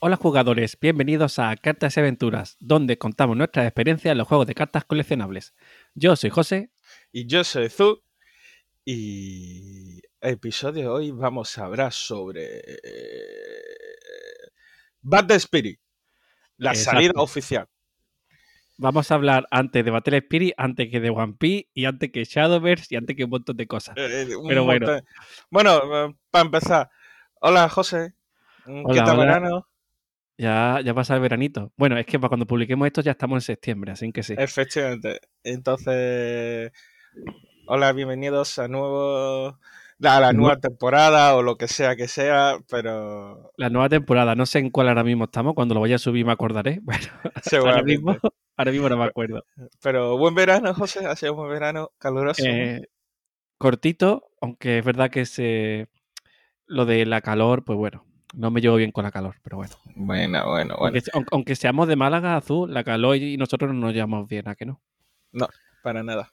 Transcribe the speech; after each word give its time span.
Hola 0.00 0.16
jugadores, 0.16 0.78
bienvenidos 0.80 1.38
a 1.40 1.56
Cartas 1.56 1.96
y 1.96 2.00
Aventuras, 2.00 2.56
donde 2.60 2.98
contamos 2.98 3.36
nuestras 3.36 3.66
experiencias 3.66 4.12
en 4.12 4.18
los 4.18 4.28
juegos 4.28 4.46
de 4.46 4.54
cartas 4.54 4.84
coleccionables. 4.84 5.54
Yo 5.94 6.14
soy 6.14 6.30
José. 6.30 6.70
Y 7.10 7.26
yo 7.26 7.42
soy 7.42 7.68
Zu. 7.68 8.02
Y 8.84 10.00
el 10.20 10.34
episodio 10.34 10.82
de 10.82 10.88
hoy 10.88 11.10
vamos 11.10 11.58
a 11.58 11.64
hablar 11.64 11.92
sobre 11.92 12.62
Battle 15.02 15.36
Spirit, 15.36 15.80
la 16.56 16.70
Exacto. 16.70 16.96
salida 16.96 17.12
oficial. 17.16 17.68
Vamos 18.76 19.10
a 19.10 19.16
hablar 19.16 19.46
antes 19.50 19.84
de 19.84 19.90
Battle 19.90 20.18
Spirit, 20.18 20.54
antes 20.56 20.88
que 20.90 21.00
de 21.00 21.10
One 21.10 21.34
Piece, 21.36 21.68
y 21.74 21.86
antes 21.86 22.12
que 22.12 22.24
Shadowverse, 22.24 22.86
y 22.94 22.96
antes 22.96 23.16
que 23.16 23.24
un 23.24 23.30
montón 23.30 23.56
de 23.56 23.66
cosas. 23.66 23.96
Eh, 23.98 24.36
un 24.36 24.46
Pero 24.46 24.64
bueno. 24.64 24.86
montón. 24.86 25.04
Bueno, 25.50 26.16
para 26.30 26.44
empezar, 26.44 26.90
hola 27.40 27.68
José. 27.68 28.14
¿Qué 28.64 28.98
tal 29.00 29.18
hola. 29.18 29.24
verano? 29.24 29.68
Ya, 30.38 30.80
ya 30.84 30.94
pasa 30.94 31.16
el 31.16 31.20
veranito. 31.20 31.72
Bueno, 31.76 31.98
es 31.98 32.06
que 32.06 32.18
para 32.20 32.28
cuando 32.28 32.46
publiquemos 32.46 32.86
esto 32.86 33.00
ya 33.00 33.10
estamos 33.10 33.38
en 33.38 33.40
septiembre, 33.40 33.90
así 33.90 34.12
que 34.12 34.22
sí. 34.22 34.34
Efectivamente. 34.38 35.20
Entonces, 35.42 36.70
hola, 37.66 37.92
bienvenidos 37.92 38.56
a 38.60 38.68
nuevo 38.68 39.58
a 40.00 40.20
la 40.20 40.32
Nu- 40.32 40.42
nueva 40.42 40.60
temporada 40.60 41.34
o 41.34 41.42
lo 41.42 41.56
que 41.56 41.66
sea 41.66 41.96
que 41.96 42.06
sea, 42.06 42.58
pero 42.70 43.50
La 43.56 43.68
nueva 43.68 43.88
temporada, 43.88 44.36
no 44.36 44.46
sé 44.46 44.60
en 44.60 44.70
cuál 44.70 44.88
ahora 44.88 45.02
mismo 45.02 45.24
estamos, 45.24 45.54
cuando 45.54 45.74
lo 45.74 45.80
vaya 45.80 45.96
a 45.96 45.98
subir 45.98 46.24
me 46.24 46.30
acordaré. 46.32 46.80
Bueno, 46.84 47.08
ahora 47.64 47.82
mismo, 47.82 48.16
ahora 48.56 48.70
mismo 48.70 48.88
no 48.88 48.96
me 48.96 49.04
acuerdo. 49.06 49.44
Pero 49.82 50.16
buen 50.18 50.36
verano, 50.36 50.72
José, 50.72 51.04
ha 51.04 51.16
sido 51.16 51.32
un 51.32 51.38
buen 51.38 51.50
verano, 51.50 51.90
caluroso. 51.98 52.44
Eh, 52.46 52.82
cortito, 53.58 54.30
aunque 54.40 54.78
es 54.78 54.84
verdad 54.84 55.10
que 55.10 55.26
se, 55.26 55.88
lo 56.66 56.86
de 56.86 57.06
la 57.06 57.22
calor, 57.22 57.64
pues 57.64 57.76
bueno, 57.76 58.04
no 58.34 58.50
me 58.50 58.60
llevo 58.60 58.76
bien 58.76 58.92
con 58.92 59.04
la 59.04 59.10
calor, 59.10 59.36
pero 59.42 59.56
bueno. 59.56 59.74
Bueno, 59.94 60.48
bueno, 60.50 60.76
bueno. 60.78 60.84
Aunque, 60.86 61.00
se- 61.00 61.10
aunque- 61.14 61.28
aunque 61.32 61.56
seamos 61.56 61.88
de 61.88 61.96
Málaga, 61.96 62.36
Azul, 62.36 62.72
la 62.72 62.84
calor 62.84 63.16
y 63.16 63.36
nosotros 63.36 63.72
no 63.72 63.80
nos 63.80 63.94
llevamos 63.94 64.28
bien, 64.28 64.48
¿a 64.48 64.54
que 64.54 64.66
no? 64.66 64.80
para 65.82 66.02
nada. 66.02 66.32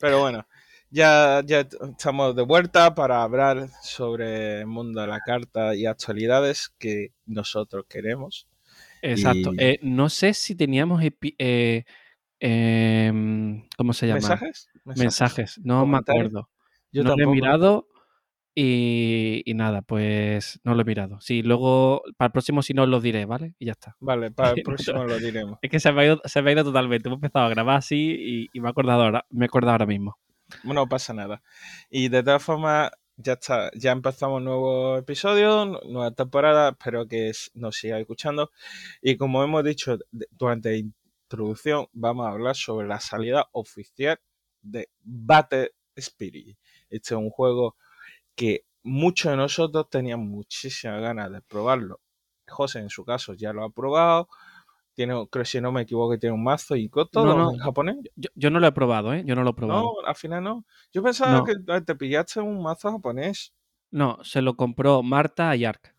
Pero 0.00 0.20
bueno, 0.20 0.46
ya, 0.90 1.42
ya 1.46 1.60
estamos 1.60 2.34
de 2.36 2.42
vuelta 2.42 2.94
para 2.94 3.22
hablar 3.22 3.68
sobre 3.82 4.60
el 4.60 4.66
mundo 4.66 5.00
de 5.00 5.06
la 5.06 5.20
carta 5.20 5.74
y 5.74 5.86
actualidades 5.86 6.70
que 6.78 7.12
nosotros 7.26 7.84
queremos. 7.88 8.46
Exacto. 9.00 9.52
Y- 9.54 9.56
Eh, 9.58 9.78
no 9.82 10.08
sé 10.08 10.34
si 10.34 10.54
teníamos, 10.54 11.02
eh, 11.02 11.84
em, 12.40 13.66
¿cómo 13.76 13.92
se 13.92 14.06
llama? 14.06 14.20
¿Mensajes? 14.20 14.68
Mensajes, 14.84 15.60
no 15.62 15.86
me 15.86 15.98
acuerdo. 15.98 16.48
Yo 16.92 17.04
no 17.04 17.14
he 17.18 17.26
mirado 17.26 17.87
y, 18.60 19.42
y 19.44 19.54
nada, 19.54 19.82
pues 19.82 20.58
no 20.64 20.74
lo 20.74 20.82
he 20.82 20.84
mirado. 20.84 21.20
Sí, 21.20 21.42
luego 21.42 22.02
para 22.16 22.26
el 22.26 22.32
próximo 22.32 22.60
sí 22.62 22.74
no 22.74 22.82
os 22.82 22.88
lo 22.88 23.00
diré, 23.00 23.24
¿vale? 23.24 23.54
Y 23.60 23.66
ya 23.66 23.72
está. 23.72 23.96
Vale, 24.00 24.30
para 24.32 24.50
el 24.50 24.62
próximo 24.62 25.04
lo 25.04 25.16
diremos. 25.18 25.58
Es 25.62 25.70
que 25.70 25.78
se 25.78 25.92
me 25.92 26.02
ha 26.02 26.04
ido, 26.06 26.20
se 26.24 26.42
me 26.42 26.50
ha 26.50 26.52
ido 26.54 26.64
totalmente. 26.64 27.08
Hemos 27.08 27.18
empezado 27.18 27.46
a 27.46 27.50
grabar 27.50 27.76
así 27.76 28.16
y, 28.18 28.48
y 28.52 28.60
me 28.60 28.66
he 28.68 28.70
acordado 28.70 29.02
ahora, 29.04 29.24
me 29.30 29.44
he 29.44 29.46
acordado 29.46 29.72
ahora 29.72 29.86
mismo. 29.86 30.18
No 30.64 30.88
pasa 30.88 31.12
nada. 31.14 31.40
Y 31.88 32.08
de 32.08 32.22
todas 32.24 32.42
formas, 32.42 32.90
ya 33.16 33.34
está, 33.34 33.70
ya 33.74 33.92
empezamos 33.92 34.38
un 34.38 34.44
nuevo 34.44 34.96
episodio, 34.96 35.64
nu- 35.64 35.78
nueva 35.88 36.10
temporada, 36.10 36.70
espero 36.70 37.06
que 37.06 37.30
nos 37.54 37.76
siga 37.76 37.98
escuchando. 38.00 38.50
Y 39.00 39.16
como 39.16 39.44
hemos 39.44 39.62
dicho 39.62 39.96
durante 40.30 40.70
la 40.72 40.76
introducción, 40.78 41.86
vamos 41.92 42.26
a 42.26 42.30
hablar 42.30 42.56
sobre 42.56 42.88
la 42.88 42.98
salida 42.98 43.46
oficial 43.52 44.18
de 44.62 44.88
Battle 45.04 45.70
Spirit. 45.94 46.56
Este 46.90 47.14
es 47.14 47.18
un 47.18 47.30
juego 47.30 47.76
que 48.38 48.64
muchos 48.84 49.32
de 49.32 49.36
nosotros 49.36 49.90
tenían 49.90 50.20
muchísimas 50.20 51.00
ganas 51.02 51.32
de 51.32 51.42
probarlo. 51.42 52.00
José, 52.46 52.78
en 52.78 52.88
su 52.88 53.04
caso, 53.04 53.34
ya 53.34 53.52
lo 53.52 53.64
ha 53.64 53.70
probado. 53.70 54.28
Tiene, 54.94 55.14
creo 55.28 55.44
si 55.44 55.60
no 55.60 55.72
me 55.72 55.82
equivoco, 55.82 56.16
tiene 56.18 56.34
un 56.34 56.42
mazo 56.44 56.76
y 56.76 56.88
todo 56.88 57.24
No, 57.26 57.36
no. 57.36 57.50
en 57.52 57.58
japonés. 57.58 57.96
Yo, 58.14 58.30
yo 58.34 58.50
no 58.50 58.60
lo 58.60 58.68
he 58.68 58.72
probado, 58.72 59.12
¿eh? 59.12 59.22
Yo 59.26 59.34
no 59.34 59.42
lo 59.42 59.50
he 59.50 59.54
probado. 59.54 59.82
No, 59.82 60.06
al 60.08 60.14
final 60.14 60.42
no. 60.44 60.64
Yo 60.92 61.02
pensaba 61.02 61.32
No. 61.38 61.44
que 61.44 61.54
te 61.82 61.94
pillaste 61.96 62.40
un 62.40 62.62
mazo 62.62 62.92
japonés. 62.92 63.52
No, 63.90 64.18
se 64.22 64.40
lo 64.40 64.54
compró 64.54 65.02
Marta 65.02 65.54
y 65.56 65.64
Ark. 65.64 65.94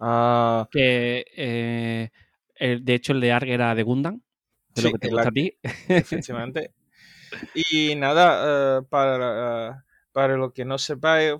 Ah, 0.00 0.68
Que 0.70 1.24
eh, 1.36 2.10
el- 2.56 2.84
de 2.84 2.94
hecho 2.94 3.12
el 3.12 3.20
de 3.20 3.32
Ark 3.32 3.48
era 3.48 3.74
de 3.74 3.82
Gundam. 3.82 4.20
De 4.74 4.82
lo 4.82 4.90
que 4.92 4.98
te 4.98 5.08
gusta 5.10 5.28
a 5.28 5.32
ti. 5.32 5.52
efectivamente. 5.88 6.72
y 7.54 7.94
nada, 7.94 8.78
eh, 8.78 8.82
para, 8.88 9.84
para 10.12 10.36
lo 10.36 10.52
que 10.52 10.64
no 10.64 10.78
sepáis, 10.78 11.34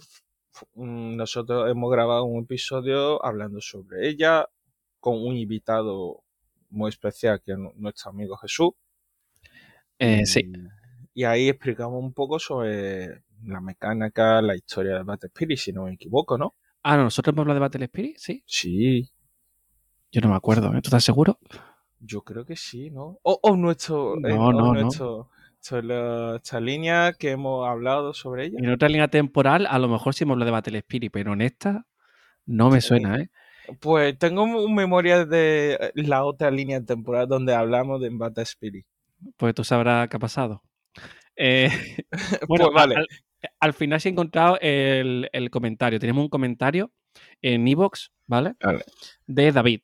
mm, 0.74 1.16
nosotros 1.16 1.70
hemos 1.70 1.90
grabado 1.90 2.24
un 2.24 2.44
episodio 2.44 3.24
hablando 3.24 3.60
sobre 3.60 4.08
ella 4.08 4.46
con 5.00 5.14
un 5.24 5.36
invitado 5.36 6.22
muy 6.70 6.88
especial 6.90 7.42
que 7.44 7.52
es 7.52 7.58
nu- 7.58 7.72
nuestro 7.76 8.10
amigo 8.10 8.36
Jesús. 8.38 8.70
Eh, 9.98 10.26
sí. 10.26 10.50
y 11.14 11.24
ahí 11.24 11.48
explicamos 11.48 12.02
un 12.02 12.12
poco 12.12 12.38
sobre 12.38 13.22
la 13.44 13.60
mecánica, 13.60 14.40
la 14.42 14.56
historia 14.56 14.96
de 14.98 15.02
Battle 15.04 15.28
Spirit, 15.28 15.58
si 15.58 15.72
no 15.72 15.84
me 15.84 15.92
equivoco, 15.94 16.38
¿no? 16.38 16.54
Ah, 16.82 16.96
no, 16.96 17.04
nosotros 17.04 17.32
hemos 17.32 17.42
hablado 17.42 17.56
de 17.56 17.60
Battle 17.60 17.84
Spirit, 17.86 18.16
sí. 18.18 18.44
Sí, 18.46 19.10
Yo 20.12 20.20
no 20.20 20.28
me 20.28 20.36
acuerdo, 20.36 20.68
¿eh? 20.68 20.80
¿Tú 20.82 20.88
estás 20.88 21.04
seguro? 21.04 21.38
Yo 22.00 22.22
creo 22.22 22.44
que 22.44 22.56
sí, 22.56 22.90
¿no? 22.90 23.18
O, 23.22 23.38
o 23.42 23.56
nuestro, 23.56 24.14
eh, 24.16 24.20
No, 24.22 24.52
o 24.52 24.52
no, 24.52 24.74
no. 24.74 24.88
nuestro, 24.88 25.28
sobre 25.30 25.31
la- 25.70 26.36
esta 26.36 26.60
línea 26.60 27.12
que 27.12 27.30
hemos 27.30 27.66
hablado 27.68 28.12
sobre 28.14 28.46
ella. 28.46 28.58
En 28.58 28.70
otra 28.70 28.88
línea 28.88 29.08
temporal, 29.08 29.66
a 29.68 29.78
lo 29.78 29.88
mejor 29.88 30.14
sí 30.14 30.24
hemos 30.24 30.34
hablado 30.34 30.46
de 30.46 30.52
Battle 30.52 30.78
Spirit, 30.78 31.12
pero 31.12 31.32
en 31.32 31.40
esta 31.42 31.86
no 32.46 32.70
me 32.70 32.80
Sí. 32.80 32.88
suena, 32.88 33.16
¿eh? 33.18 33.30
Pues 33.80 34.18
tengo 34.18 34.42
un 34.42 34.74
memoria 34.74 35.24
de 35.24 35.78
eh, 35.80 35.92
la 35.94 36.24
otra 36.24 36.50
línea 36.50 36.84
temporal 36.84 37.28
donde 37.28 37.54
hablamos 37.54 38.00
de 38.00 38.10
Battle 38.10 38.42
Spirit. 38.42 38.84
Pues 39.36 39.54
tú 39.54 39.62
sabrás 39.62 40.08
qué 40.08 40.16
ha 40.16 40.20
pasado. 40.20 40.62
Eh, 41.36 41.68
bueno, 42.48 42.64
pues 42.66 42.74
vale. 42.74 42.96
al, 42.96 43.06
al 43.60 43.72
final 43.72 44.00
sí 44.00 44.08
he 44.08 44.12
encontrado 44.12 44.58
el, 44.60 45.28
el 45.32 45.50
comentario. 45.50 46.00
Tenemos 46.00 46.22
un 46.24 46.28
comentario 46.28 46.90
en 47.40 47.68
Evox, 47.68 48.10
¿vale? 48.26 48.54
Vale. 48.60 48.84
De 49.26 49.52
David. 49.52 49.80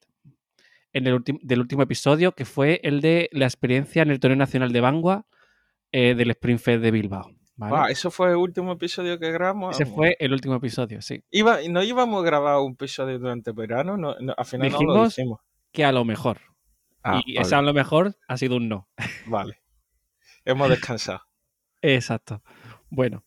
En 0.93 1.07
el 1.07 1.15
último 1.15 1.39
del 1.43 1.61
último 1.61 1.83
episodio, 1.83 2.33
que 2.33 2.45
fue 2.45 2.81
el 2.83 3.01
de 3.01 3.29
la 3.33 3.45
experiencia 3.45 4.03
en 4.03 4.11
el 4.11 4.19
torneo 4.19 4.37
nacional 4.39 4.73
de 4.73 4.81
Bangua 4.81 5.27
eh, 5.93 6.15
del 6.15 6.31
Sprint 6.31 6.61
Fest 6.61 6.83
de 6.83 6.91
Bilbao. 6.91 7.31
¿vale? 7.57 7.75
Ah, 7.77 7.87
eso 7.91 8.11
fue 8.11 8.31
el 8.31 8.37
último 8.37 8.73
episodio 8.73 9.19
que 9.19 9.31
grabamos. 9.33 9.79
Ese 9.81 9.91
fue 9.91 10.17
el 10.21 10.33
último 10.33 10.55
episodio, 10.57 11.03
sí. 11.03 11.23
Iba, 11.31 11.59
no 11.69 11.83
íbamos 11.83 12.23
a 12.23 12.27
grabar 12.27 12.59
un 12.61 12.73
episodio 12.73 13.19
durante 13.19 13.51
el 13.51 13.57
verano, 13.57 13.97
no, 13.97 14.15
no, 14.21 14.35
al 14.37 14.45
final 14.45 14.71
no 14.71 14.79
lo 14.79 14.79
Dijimos- 14.85 15.09
hicimos. 15.13 15.41
Que 15.73 15.85
a 15.85 15.93
lo 15.93 16.05
mejor. 16.05 16.39
Ah, 17.03 17.21
y 17.25 17.35
vale, 17.35 17.47
ese 17.47 17.55
a 17.55 17.63
lo 17.63 17.75
mejor 17.75 18.17
ha 18.27 18.37
sido 18.37 18.57
un 18.57 18.69
no. 18.69 18.89
vale. 19.27 19.61
Hemos 20.45 20.69
descansado. 20.71 21.21
Exacto. 21.83 22.43
Bueno, 22.91 23.25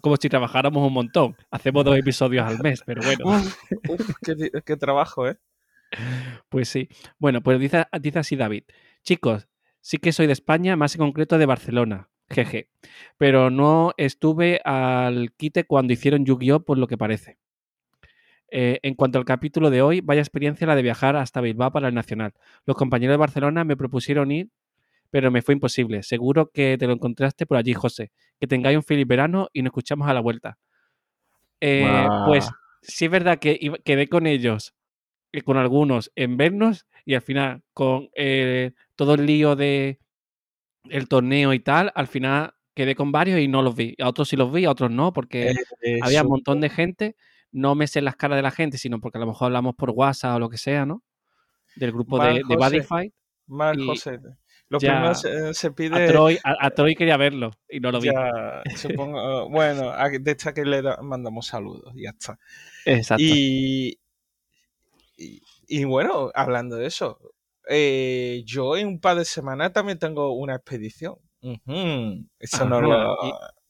como 0.00 0.16
si 0.16 0.28
trabajáramos 0.28 0.86
un 0.86 0.92
montón. 0.92 1.36
Hacemos 1.50 1.84
dos 1.84 1.96
episodios 1.96 2.46
al 2.46 2.58
mes, 2.60 2.82
pero 2.84 3.02
bueno. 3.02 3.24
Uf, 3.88 4.10
qué, 4.22 4.50
qué 4.64 4.76
trabajo, 4.76 5.28
¿eh? 5.28 5.36
Pues 6.48 6.68
sí. 6.68 6.88
Bueno, 7.18 7.42
pues 7.42 7.58
dice, 7.60 7.84
dice 8.00 8.18
así 8.18 8.36
David. 8.36 8.64
Chicos, 9.02 9.48
sí 9.86 9.98
que 9.98 10.10
soy 10.10 10.26
de 10.26 10.32
España, 10.32 10.74
más 10.74 10.96
en 10.96 10.98
concreto 10.98 11.38
de 11.38 11.46
Barcelona. 11.46 12.08
Jeje. 12.28 12.70
Pero 13.18 13.50
no 13.50 13.92
estuve 13.96 14.60
al 14.64 15.32
quite 15.36 15.62
cuando 15.62 15.92
hicieron 15.92 16.24
Yu-Gi-Oh! 16.24 16.64
por 16.64 16.76
lo 16.76 16.88
que 16.88 16.98
parece. 16.98 17.38
Eh, 18.50 18.80
en 18.82 18.94
cuanto 18.96 19.20
al 19.20 19.24
capítulo 19.24 19.70
de 19.70 19.82
hoy, 19.82 20.00
vaya 20.00 20.20
experiencia 20.20 20.66
la 20.66 20.74
de 20.74 20.82
viajar 20.82 21.14
hasta 21.14 21.40
Bilbao 21.40 21.70
para 21.70 21.86
el 21.86 21.94
Nacional. 21.94 22.32
Los 22.64 22.76
compañeros 22.76 23.12
de 23.12 23.18
Barcelona 23.18 23.62
me 23.62 23.76
propusieron 23.76 24.32
ir, 24.32 24.50
pero 25.10 25.30
me 25.30 25.40
fue 25.40 25.54
imposible. 25.54 26.02
Seguro 26.02 26.50
que 26.50 26.76
te 26.76 26.88
lo 26.88 26.92
encontraste 26.92 27.46
por 27.46 27.56
allí, 27.56 27.72
José. 27.72 28.10
Que 28.40 28.48
tengáis 28.48 28.76
un 28.76 28.82
feliz 28.82 29.06
verano 29.06 29.50
y 29.52 29.62
nos 29.62 29.70
escuchamos 29.70 30.08
a 30.08 30.14
la 30.14 30.20
vuelta. 30.20 30.58
Eh. 31.60 32.08
Pues 32.26 32.50
sí 32.82 33.04
es 33.04 33.10
verdad 33.12 33.38
que 33.38 33.72
quedé 33.84 34.08
con 34.08 34.26
ellos, 34.26 34.74
eh, 35.30 35.42
con 35.42 35.56
algunos, 35.58 36.10
en 36.16 36.36
vernos 36.36 36.86
y 37.06 37.14
al 37.14 37.22
final 37.22 37.62
con 37.72 38.10
eh, 38.14 38.72
todo 38.96 39.14
el 39.14 39.24
lío 39.24 39.56
de 39.56 39.98
el 40.90 41.08
torneo 41.08 41.54
y 41.54 41.60
tal, 41.60 41.90
al 41.94 42.06
final 42.08 42.52
quedé 42.74 42.94
con 42.94 43.10
varios 43.12 43.40
y 43.40 43.48
no 43.48 43.62
los 43.62 43.74
vi. 43.74 43.94
A 43.98 44.08
otros 44.08 44.28
sí 44.28 44.36
los 44.36 44.52
vi, 44.52 44.66
a 44.66 44.70
otros 44.70 44.90
no, 44.90 45.12
porque 45.14 45.54
había 46.02 46.22
un 46.22 46.28
montón 46.28 46.60
de 46.60 46.68
gente. 46.68 47.16
No 47.52 47.74
me 47.74 47.86
sé 47.86 48.02
las 48.02 48.16
caras 48.16 48.36
de 48.36 48.42
la 48.42 48.50
gente, 48.50 48.76
sino 48.76 49.00
porque 49.00 49.16
a 49.16 49.20
lo 49.22 49.28
mejor 49.28 49.46
hablamos 49.46 49.74
por 49.76 49.90
WhatsApp 49.90 50.36
o 50.36 50.38
lo 50.38 50.50
que 50.50 50.58
sea, 50.58 50.84
¿no? 50.84 51.02
Del 51.76 51.92
grupo 51.92 52.18
Mal, 52.18 52.34
de, 52.34 52.40
de 52.40 52.42
José. 52.44 52.56
Bodyfight. 52.56 53.14
Mal, 53.46 53.80
y 53.80 53.86
José. 53.86 54.18
Lo 54.68 54.80
ya 54.80 54.92
primero 54.94 55.14
se, 55.14 55.54
se 55.54 55.66
A 55.68 55.72
pide. 55.72 56.08
Troy, 56.08 56.38
a, 56.42 56.66
a 56.66 56.70
Troy 56.70 56.96
quería 56.96 57.16
verlo 57.16 57.52
y 57.68 57.78
no 57.78 57.92
lo 57.92 58.00
vi. 58.00 58.08
Ya, 58.08 58.62
supongo. 58.76 59.48
bueno, 59.50 59.92
de 60.20 60.30
esta 60.32 60.52
que 60.52 60.64
le 60.64 60.82
da- 60.82 60.98
mandamos 61.02 61.46
saludos, 61.46 61.92
y 61.94 62.02
ya 62.02 62.10
está. 62.10 62.38
Exacto. 62.84 63.22
Y, 63.24 63.96
y, 65.16 65.40
y 65.66 65.84
bueno, 65.84 66.30
hablando 66.34 66.76
de 66.76 66.86
eso, 66.86 67.18
eh, 67.68 68.42
yo 68.44 68.76
en 68.76 68.86
un 68.88 69.00
par 69.00 69.16
de 69.16 69.24
semanas 69.24 69.72
también 69.72 69.98
tengo 69.98 70.32
una 70.32 70.54
expedición. 70.54 71.16
Eso 72.38 72.64
no 72.66 72.76
Ajá, 72.78 72.86
lo. 72.86 73.16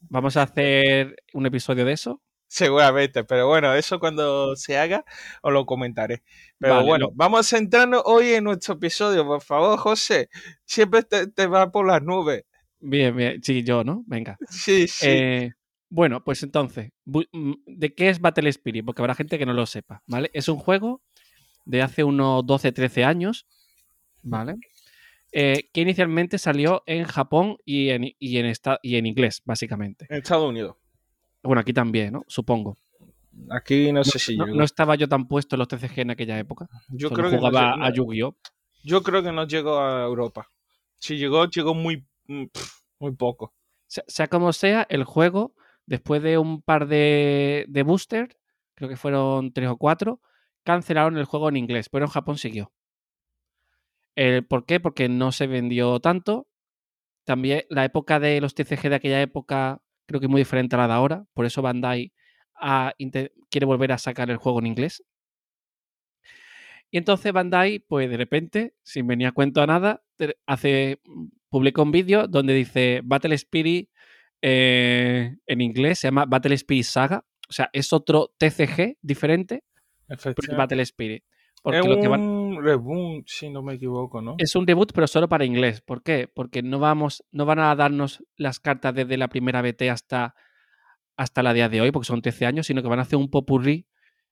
Vamos 0.00 0.36
a 0.36 0.42
hacer 0.42 1.16
un 1.32 1.46
episodio 1.46 1.84
de 1.84 1.92
eso. 1.92 2.22
Seguramente, 2.48 3.24
pero 3.24 3.48
bueno, 3.48 3.74
eso 3.74 3.98
cuando 3.98 4.54
se 4.54 4.78
haga 4.78 5.04
os 5.42 5.52
lo 5.52 5.66
comentaré. 5.66 6.22
Pero 6.58 6.76
Vale, 6.76 6.86
bueno, 6.86 7.08
vamos 7.12 7.40
a 7.40 7.56
centrarnos 7.56 8.02
hoy 8.04 8.34
en 8.34 8.44
nuestro 8.44 8.74
episodio, 8.74 9.26
por 9.26 9.42
favor, 9.42 9.78
José. 9.78 10.28
Siempre 10.64 11.02
te, 11.02 11.26
te 11.26 11.46
va 11.48 11.72
por 11.72 11.86
las 11.86 12.02
nubes. 12.02 12.44
Bien, 12.78 13.16
bien. 13.16 13.42
Sí, 13.42 13.64
yo, 13.64 13.82
¿no? 13.82 14.04
Venga. 14.06 14.36
Sí, 14.48 14.86
sí. 14.86 15.06
Eh, 15.08 15.52
bueno, 15.88 16.22
pues 16.22 16.42
entonces, 16.42 16.90
mm, 17.04 17.52
¿de 17.66 17.94
qué 17.94 18.10
es 18.10 18.20
Battle 18.20 18.48
Spirit? 18.50 18.84
Porque 18.84 19.02
habrá 19.02 19.14
gente 19.14 19.38
que 19.38 19.46
no 19.46 19.52
lo 19.52 19.66
sepa, 19.66 20.02
¿vale? 20.06 20.30
Es 20.32 20.48
un 20.48 20.58
juego 20.58 21.02
de 21.66 21.82
hace 21.82 22.02
unos 22.04 22.46
12, 22.46 22.72
13 22.72 23.04
años, 23.04 23.46
¿vale? 24.22 24.56
Eh, 25.32 25.68
que 25.74 25.82
inicialmente 25.82 26.38
salió 26.38 26.82
en 26.86 27.04
Japón 27.04 27.58
y 27.66 27.90
en, 27.90 28.04
y, 28.18 28.38
en 28.38 28.46
esta- 28.46 28.78
y 28.82 28.96
en 28.96 29.04
inglés, 29.06 29.42
básicamente. 29.44 30.06
en 30.08 30.16
Estados 30.16 30.48
Unidos. 30.48 30.76
Bueno, 31.42 31.60
aquí 31.60 31.72
también, 31.74 32.12
¿no? 32.14 32.24
Supongo. 32.26 32.76
Aquí 33.50 33.92
no, 33.92 33.98
No, 34.00 34.04
sé 34.04 34.18
si 34.18 34.36
no- 34.36 34.46
llegó. 34.46 34.56
no 34.56 34.64
estaba 34.64 34.94
yo 34.94 35.08
tan 35.08 35.28
puesto 35.28 35.56
en 35.56 35.58
los 35.58 35.68
TCG 35.68 35.98
en 36.00 36.10
aquella 36.12 36.38
época. 36.38 36.68
yo, 36.88 37.08
Solo 37.08 37.18
creo 37.20 37.30
que 37.30 37.36
no 37.36 37.40
jugaba 37.42 37.72
llegó- 37.74 37.84
a 37.84 37.90
Yu-Gi-Oh! 37.92 38.36
yo 38.84 39.02
creo 39.02 39.22
que 39.22 39.32
no 39.32 39.46
llegó 39.46 39.78
a 39.78 40.04
Europa. 40.04 40.48
Si 40.98 41.18
llegó, 41.18 41.44
llegó 41.50 41.74
muy, 41.74 42.06
mm, 42.28 42.44
muy 43.00 43.12
poco. 43.14 43.52
sea, 43.88 44.04
sea 44.06 44.28
como 44.28 44.52
sea, 44.52 44.86
el 44.88 45.04
juego, 45.04 45.54
después 45.84 46.22
de 46.22 46.38
un 46.38 46.62
par 46.62 46.88
de, 46.88 47.66
de 47.68 47.82
boosters, 47.82 48.34
creo 48.74 48.88
que 48.88 48.96
fueron 48.96 49.52
tres 49.52 49.68
o 49.68 49.76
cuatro, 49.76 50.20
cancelaron 50.66 51.16
el 51.16 51.24
juego 51.24 51.48
en 51.48 51.56
inglés, 51.56 51.88
pero 51.88 52.04
en 52.04 52.10
Japón 52.10 52.36
siguió. 52.36 52.72
¿Por 54.48 54.66
qué? 54.66 54.80
Porque 54.80 55.08
no 55.08 55.32
se 55.32 55.46
vendió 55.46 56.00
tanto. 56.00 56.48
También 57.24 57.64
la 57.70 57.84
época 57.84 58.20
de 58.20 58.40
los 58.40 58.54
TCG 58.54 58.88
de 58.88 58.96
aquella 58.96 59.22
época 59.22 59.80
creo 60.06 60.20
que 60.20 60.26
es 60.26 60.30
muy 60.30 60.40
diferente 60.40 60.76
a 60.76 60.78
la 60.80 60.88
de 60.88 60.94
ahora. 60.94 61.24
Por 61.34 61.46
eso 61.46 61.62
Bandai 61.62 62.12
quiere 63.50 63.66
volver 63.66 63.92
a 63.92 63.98
sacar 63.98 64.30
el 64.30 64.38
juego 64.38 64.60
en 64.60 64.66
inglés. 64.66 65.02
Y 66.90 66.98
entonces 66.98 67.32
Bandai, 67.32 67.80
pues 67.80 68.08
de 68.08 68.16
repente, 68.16 68.74
sin 68.82 69.06
venir 69.06 69.26
a 69.26 69.32
cuento 69.32 69.60
a 69.60 69.66
nada, 69.66 70.02
hace, 70.46 71.00
publica 71.48 71.82
un 71.82 71.90
vídeo 71.90 72.26
donde 72.28 72.54
dice 72.54 73.00
Battle 73.04 73.34
Spirit 73.34 73.90
eh, 74.40 75.36
en 75.46 75.60
inglés, 75.60 75.98
se 75.98 76.08
llama 76.08 76.24
Battle 76.26 76.54
Spirit 76.54 76.84
Saga. 76.84 77.24
O 77.48 77.52
sea, 77.52 77.70
es 77.72 77.92
otro 77.92 78.32
TCG 78.38 78.98
diferente. 79.02 79.64
Battle 80.56 80.82
Spirit. 80.82 81.24
Porque 81.62 81.80
es 81.80 81.86
lo 81.86 82.00
que 82.00 82.06
van, 82.06 82.20
un 82.20 82.62
reboot, 82.62 83.26
si 83.26 83.50
no 83.50 83.62
me 83.62 83.74
equivoco, 83.74 84.22
¿no? 84.22 84.36
es 84.38 84.54
un 84.54 84.66
reboot, 84.66 84.92
pero 84.92 85.06
solo 85.06 85.28
para 85.28 85.44
inglés. 85.44 85.80
¿Por 85.80 86.02
qué? 86.02 86.28
Porque 86.32 86.62
no 86.62 86.78
vamos, 86.78 87.24
no 87.32 87.44
van 87.44 87.58
a 87.58 87.74
darnos 87.74 88.22
las 88.36 88.60
cartas 88.60 88.94
desde 88.94 89.16
la 89.16 89.28
primera 89.28 89.62
BT 89.62 89.82
hasta, 89.90 90.34
hasta 91.16 91.42
la 91.42 91.52
día 91.52 91.68
de 91.68 91.80
hoy, 91.80 91.90
porque 91.90 92.06
son 92.06 92.22
13 92.22 92.46
años, 92.46 92.66
sino 92.66 92.82
que 92.82 92.88
van 92.88 93.00
a 93.00 93.02
hacer 93.02 93.18
un 93.18 93.30
popurrí 93.30 93.88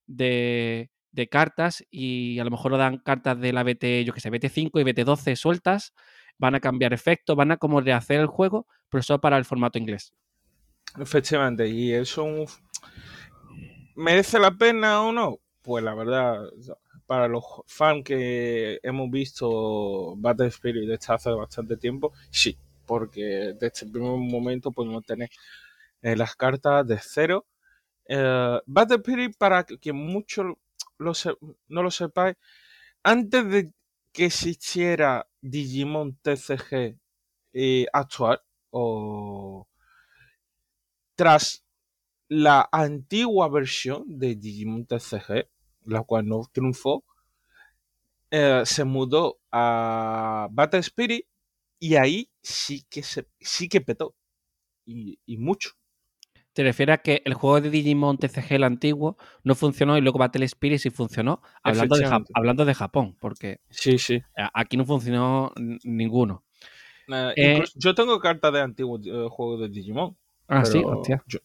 de, 0.07 0.91
de 1.15 1.29
cartas 1.29 1.85
y 1.91 2.39
a 2.39 2.45
lo 2.45 2.51
mejor 2.51 2.73
lo 2.73 2.77
dan 2.77 2.99
cartas 2.99 3.41
de 3.41 3.53
la 3.53 3.63
BT, 3.63 4.05
yo 4.05 4.13
que 4.13 4.21
sé, 4.21 4.31
BT5 4.31 4.81
y 4.81 4.85
BT12 4.85 5.37
sueltas, 5.37 5.93
van 6.39 6.55
a 6.55 6.61
cambiar 6.61 6.93
efectos, 6.93 7.37
van 7.37 7.53
a 7.53 7.57
como 7.57 7.81
rehacer 7.81 8.21
el 8.21 8.27
juego, 8.27 8.67
pero 8.89 9.03
solo 9.03 9.21
para 9.21 9.39
el 9.39 9.45
formato 9.45 9.79
inglés. 9.79 10.13
Efectivamente, 10.99 11.69
y 11.69 11.93
eso 11.93 12.27
merece 13.97 14.39
la 14.39 14.53
pena 14.53 15.03
o 15.03 15.13
no. 15.13 15.41
Pues 15.65 15.83
la 15.83 15.95
verdad, 15.95 16.51
para 17.07 17.27
los 17.27 17.43
fans 17.67 18.05
que 18.05 18.79
hemos 18.83 19.11
visto 19.11 20.15
Battle 20.19 20.49
Spirit 20.49 20.87
desde 20.87 21.15
hace 21.15 21.31
bastante 21.31 21.79
tiempo, 21.79 22.13
sí, 22.31 22.59
porque 22.85 23.55
desde 23.59 23.87
el 23.87 23.93
primer 23.93 24.11
momento 24.19 24.73
podemos 24.73 25.07
tener 25.07 25.31
eh, 26.03 26.17
las 26.17 26.37
cartas 26.37 26.87
de 26.87 26.99
cero. 27.03 27.47
Eh, 28.07 28.61
Battle 28.67 28.99
Spirit, 28.99 29.37
para 29.39 29.65
que 29.65 29.93
muchos 29.95 30.47
no 30.99 31.83
lo 31.83 31.91
sepáis, 31.91 32.37
antes 33.03 33.49
de 33.51 33.73
que 34.13 34.27
existiera 34.27 35.27
Digimon 35.41 36.17
TCG 36.23 36.99
eh, 37.55 37.87
actual, 37.91 38.43
o 38.71 39.67
tras 41.17 41.65
la 42.29 42.69
antigua 42.71 43.49
versión 43.49 44.05
de 44.07 44.35
Digimon 44.37 44.85
TCG, 44.87 45.49
la 45.85 46.03
cual 46.03 46.27
no 46.27 46.43
triunfó, 46.53 47.05
eh, 48.31 48.63
se 48.65 48.85
mudó 48.85 49.39
a 49.53 50.49
Battle 50.51 50.81
Spirit 50.81 51.27
y 51.79 51.97
ahí 51.97 52.31
sí 52.43 52.85
que 52.89 53.03
se, 53.03 53.27
sí 53.41 53.69
que 53.69 53.81
petó. 53.81 54.15
Y, 54.87 55.19
y 55.27 55.39
mucho. 55.39 55.71
Te 56.53 56.63
refieres 56.63 56.95
a 56.95 56.99
que 56.99 57.23
el 57.25 57.35
juego 57.35 57.61
de 57.61 57.71
Digimon 57.71 58.17
TCG, 58.19 58.53
el 58.53 58.65
antiguo, 58.65 59.17
no 59.43 59.55
funcionó 59.55 59.99
y 59.99 60.01
luego 60.01 60.19
Battle 60.19 60.45
Spirit 60.45 60.79
sí 60.79 60.91
funcionó, 60.91 61.43
hablando 61.63 61.97
de, 61.97 62.07
hablando 62.33 62.65
de 62.65 62.75
Japón, 62.75 63.17
porque 63.19 63.61
Sí, 63.71 63.99
sí. 63.99 64.23
aquí 64.53 64.77
no 64.77 64.85
funcionó 64.85 65.53
ninguno. 65.83 66.45
Eh, 67.09 67.33
Eh, 67.37 67.65
yo 67.77 67.95
tengo 67.95 68.19
cartas 68.21 68.53
de 68.53 68.61
antiguos 68.61 69.01
eh, 69.05 69.27
juegos 69.31 69.61
de 69.61 69.69
Digimon. 69.69 70.17
Ah, 70.47 70.65
sí, 70.65 70.81
pero, 70.81 70.99
hostia. 71.01 71.25
yo- 71.27 71.39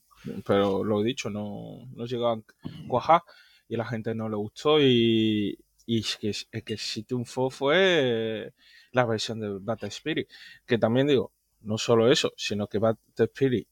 pero 0.46 0.84
lo 0.84 1.02
he 1.02 1.06
dicho, 1.06 1.30
no, 1.30 1.88
no 1.96 2.06
llegó 2.06 2.28
a 2.30 2.40
cuajar 2.88 3.24
y 3.70 3.78
la 3.78 3.86
gente 3.86 4.14
no 4.14 4.28
le 4.28 4.36
gustó 4.36 4.82
y, 4.82 5.58
y 5.86 6.00
es 6.00 6.18
que, 6.18 6.62
que 6.64 6.78
sí 6.78 7.04
triunfó 7.04 7.50
fue 7.50 8.52
la 8.92 9.06
versión 9.06 9.40
de 9.40 9.58
Battle 9.62 9.88
Spirit. 9.88 10.28
Que 10.66 10.78
también 10.78 11.08
digo, 11.08 11.32
no 11.62 11.78
solo 11.78 12.12
eso, 12.12 12.34
sino 12.36 12.68
que 12.68 12.80
Battle 12.80 13.26
Spirit 13.26 13.68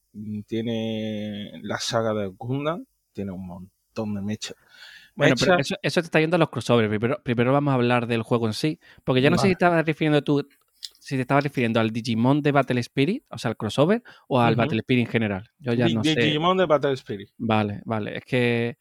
tiene 0.46 1.52
la 1.64 1.80
saga 1.80 2.14
de 2.14 2.28
Gundam, 2.28 2.86
tiene 3.14 3.32
un 3.32 3.46
montón 3.46 4.14
de 4.16 4.22
mechas. 4.22 4.56
Bueno, 5.16 5.36
pero 5.40 5.58
eso, 5.58 5.76
eso 5.82 6.02
te 6.02 6.06
está 6.06 6.20
yendo 6.20 6.36
a 6.36 6.40
los 6.40 6.50
crossovers. 6.50 6.90
Primero, 6.90 7.20
primero 7.24 7.52
vamos 7.52 7.72
a 7.72 7.76
hablar 7.76 8.06
del 8.06 8.22
juego 8.22 8.46
en 8.46 8.54
sí. 8.54 8.80
Porque 9.04 9.22
ya 9.22 9.32
no 9.32 9.38
sé 9.38 9.48
si 9.48 9.54
estabas 9.54 9.84
refiriendo 9.84 10.24
tú, 10.24 10.48
si 11.00 11.16
te 11.16 11.22
estabas 11.22 11.44
refiriendo 11.44 11.80
al 11.80 11.90
Digimon 11.90 12.42
de 12.44 12.52
Battle 12.52 12.80
Spirit, 12.82 13.24
o 13.30 13.38
sea, 13.40 13.50
al 13.50 13.58
crossover, 13.58 14.04
o 14.28 14.40
al. 14.40 14.56
Battle 14.56 14.78
Spirit 14.80 15.08
en 15.08 15.12
general. 15.12 15.50
Yo 15.60 15.74
ya 15.74 15.90
no 15.90 16.04
Di- 16.04 16.14
sé. 16.14 16.22
Digimon 16.22 16.58
de 16.58 16.66
Battle 16.68 16.94
Spirit. 16.94 17.30
Vale, 17.40 17.82
vale. 17.86 18.18
Es 18.18 18.26
que 18.26 18.78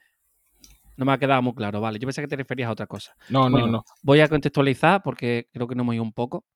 no 0.96 1.04
me 1.04 1.12
ha 1.12 1.18
quedado 1.18 1.42
muy 1.42 1.54
claro. 1.54 1.80
Vale, 1.80 1.98
yo 1.98 2.06
pensé 2.06 2.22
que 2.22 2.28
te 2.28 2.36
referías 2.36 2.68
a 2.68 2.72
otra 2.72 2.86
cosa. 2.86 3.14
No, 3.28 3.50
Bueno, 3.50 3.66
no, 3.66 3.72
no. 3.72 3.84
Voy 4.02 4.20
a 4.20 4.28
contextualizar 4.28 5.02
porque 5.02 5.48
creo 5.52 5.66
que 5.66 5.74
no 5.74 5.82
hemos 5.82 5.94
ido 5.94 6.04
un 6.04 6.12
poco. 6.12 6.46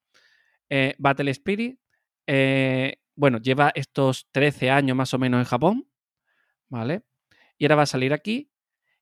Eh, 0.69 0.95
Battle 0.99 1.31
Spirit, 1.33 1.79
eh, 2.27 2.97
bueno, 3.17 3.39
lleva 3.39 3.73
estos 3.75 4.29
13 4.33 4.71
años 4.71 4.97
más 4.97 5.13
o 5.15 5.19
menos 5.19 5.41
en 5.41 5.45
Japón, 5.45 5.89
¿vale? 6.69 7.03
Y 7.59 7.65
ahora 7.65 7.77
va 7.77 7.83
a 7.83 7.87
salir 7.87 8.13
aquí 8.13 8.51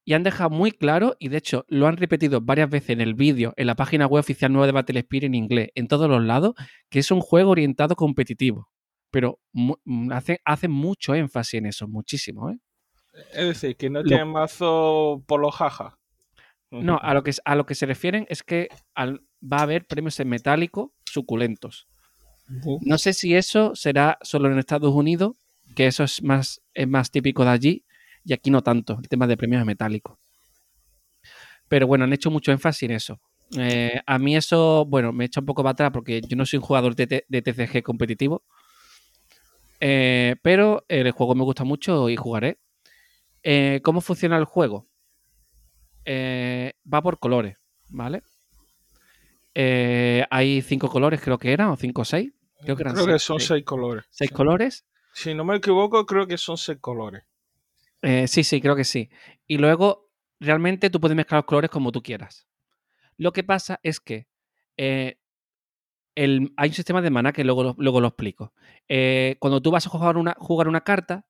y 0.04 0.14
han 0.14 0.22
dejado 0.22 0.48
muy 0.48 0.72
claro, 0.72 1.16
y 1.18 1.28
de 1.28 1.36
hecho 1.36 1.66
lo 1.68 1.86
han 1.86 1.98
repetido 1.98 2.40
varias 2.40 2.70
veces 2.70 2.90
en 2.90 3.02
el 3.02 3.12
vídeo, 3.12 3.52
en 3.56 3.66
la 3.66 3.76
página 3.76 4.06
web 4.06 4.20
oficial 4.20 4.50
nueva 4.50 4.66
de 4.66 4.72
Battle 4.72 5.00
Spirit 5.00 5.24
en 5.24 5.34
inglés, 5.34 5.68
en 5.74 5.86
todos 5.86 6.08
los 6.08 6.24
lados, 6.24 6.54
que 6.88 7.00
es 7.00 7.10
un 7.10 7.20
juego 7.20 7.50
orientado 7.50 7.94
competitivo. 7.94 8.70
Pero 9.10 9.38
mm, 9.52 10.10
hacen 10.12 10.38
hace 10.46 10.68
mucho 10.68 11.14
énfasis 11.14 11.54
en 11.58 11.66
eso, 11.66 11.86
muchísimo, 11.86 12.50
¿eh? 12.50 12.58
Es 13.32 13.46
decir, 13.46 13.76
que 13.76 13.90
no 13.90 14.02
tiene 14.02 14.24
mazo 14.24 15.22
por 15.26 15.40
los 15.40 15.54
jaja. 15.54 15.98
No, 16.70 16.98
a 17.02 17.14
lo 17.14 17.22
que, 17.22 17.32
a 17.44 17.54
lo 17.54 17.64
que 17.66 17.74
se 17.74 17.86
refieren 17.86 18.26
es 18.28 18.42
que 18.42 18.68
al- 18.94 19.22
va 19.42 19.58
a 19.58 19.62
haber 19.62 19.86
premios 19.86 20.18
en 20.20 20.28
metálico 20.28 20.92
suculentos. 21.04 21.86
No 22.82 22.98
sé 22.98 23.12
si 23.12 23.34
eso 23.34 23.74
será 23.74 24.18
solo 24.22 24.50
en 24.50 24.58
Estados 24.58 24.92
Unidos, 24.94 25.36
que 25.74 25.86
eso 25.86 26.04
es 26.04 26.22
más, 26.22 26.60
es 26.74 26.86
más 26.88 27.10
típico 27.10 27.44
de 27.44 27.50
allí, 27.50 27.84
y 28.24 28.32
aquí 28.34 28.50
no 28.50 28.62
tanto, 28.62 28.98
el 29.00 29.08
tema 29.08 29.26
de 29.26 29.36
premios 29.36 29.64
metálicos. 29.64 30.18
Pero 31.68 31.86
bueno, 31.86 32.04
han 32.04 32.12
hecho 32.12 32.30
mucho 32.30 32.52
énfasis 32.52 32.82
en 32.84 32.90
eso. 32.96 33.20
Eh, 33.56 34.00
a 34.06 34.18
mí 34.18 34.36
eso, 34.36 34.84
bueno, 34.86 35.12
me 35.12 35.24
echa 35.26 35.40
un 35.40 35.46
poco 35.46 35.62
para 35.62 35.72
atrás 35.72 35.90
porque 35.92 36.20
yo 36.20 36.36
no 36.36 36.44
soy 36.46 36.58
un 36.58 36.64
jugador 36.64 36.94
de 36.94 37.06
TCG 37.06 37.82
competitivo. 37.82 38.42
Eh, 39.80 40.36
pero 40.42 40.84
el 40.88 41.10
juego 41.12 41.34
me 41.34 41.44
gusta 41.44 41.64
mucho 41.64 42.08
y 42.08 42.16
jugaré. 42.16 42.58
Eh, 43.42 43.80
¿Cómo 43.84 44.00
funciona 44.00 44.36
el 44.36 44.44
juego? 44.44 44.86
Eh, 46.04 46.72
va 46.92 47.02
por 47.02 47.18
colores, 47.18 47.56
¿vale? 47.90 48.22
Eh, 49.54 50.24
hay 50.30 50.62
cinco 50.62 50.88
colores, 50.88 51.20
creo 51.20 51.38
que 51.38 51.52
eran, 51.52 51.68
o 51.68 51.76
cinco 51.76 52.02
o 52.02 52.04
seis. 52.04 52.32
Creo 52.62 52.76
que 52.76 52.82
eran 52.82 52.94
Creo 52.94 53.06
que 53.06 53.18
son 53.18 53.40
seis 53.40 53.64
colores. 53.64 54.04
Seis 54.10 54.30
Sí. 54.30 54.34
colores. 54.34 54.84
Si 55.12 55.34
no 55.34 55.44
me 55.44 55.56
equivoco, 55.56 56.04
creo 56.06 56.26
que 56.26 56.38
son 56.38 56.56
seis 56.56 56.78
colores. 56.80 57.24
Sí, 58.26 58.44
sí, 58.44 58.60
creo 58.60 58.76
que 58.76 58.84
sí. 58.84 59.10
Y 59.46 59.58
luego, 59.58 60.08
realmente 60.38 60.90
tú 60.90 61.00
puedes 61.00 61.16
mezclar 61.16 61.38
los 61.38 61.46
colores 61.46 61.70
como 61.70 61.90
tú 61.92 62.02
quieras. 62.02 62.46
Lo 63.16 63.32
que 63.32 63.42
pasa 63.42 63.80
es 63.82 63.98
que 64.00 64.28
el- 64.76 66.52
hay 66.56 66.68
un 66.68 66.74
sistema 66.74 67.00
de 67.02 67.10
maná 67.10 67.32
que 67.32 67.44
luego, 67.44 67.62
lo- 67.62 67.74
luego 67.78 68.00
lo 68.00 68.08
explico. 68.08 68.52
Eh, 68.88 69.36
cuando 69.40 69.60
tú 69.60 69.70
vas 69.70 69.86
a 69.86 69.90
jugar 69.90 70.16
una, 70.16 70.34
jugar 70.38 70.68
una 70.68 70.80
carta, 70.82 71.26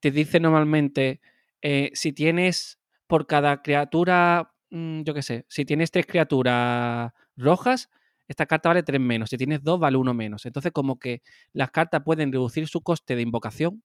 te 0.00 0.10
dice 0.10 0.38
normalmente 0.40 1.20
eh, 1.62 1.90
si 1.94 2.12
tienes 2.12 2.78
por 3.06 3.26
cada 3.26 3.62
criatura, 3.62 4.52
mm, 4.70 5.02
yo 5.02 5.14
qué 5.14 5.22
sé, 5.22 5.46
si 5.48 5.64
tienes 5.64 5.90
tres 5.90 6.06
criaturas 6.06 7.12
rojas, 7.36 7.90
esta 8.28 8.46
carta 8.46 8.68
vale 8.68 8.82
tres 8.82 9.00
menos. 9.00 9.30
Si 9.30 9.38
tienes 9.38 9.62
dos, 9.62 9.80
vale 9.80 9.96
uno 9.96 10.12
menos. 10.14 10.44
Entonces, 10.46 10.70
como 10.72 10.98
que 10.98 11.22
las 11.52 11.70
cartas 11.70 12.02
pueden 12.04 12.30
reducir 12.30 12.68
su 12.68 12.82
coste 12.82 13.16
de 13.16 13.22
invocación, 13.22 13.82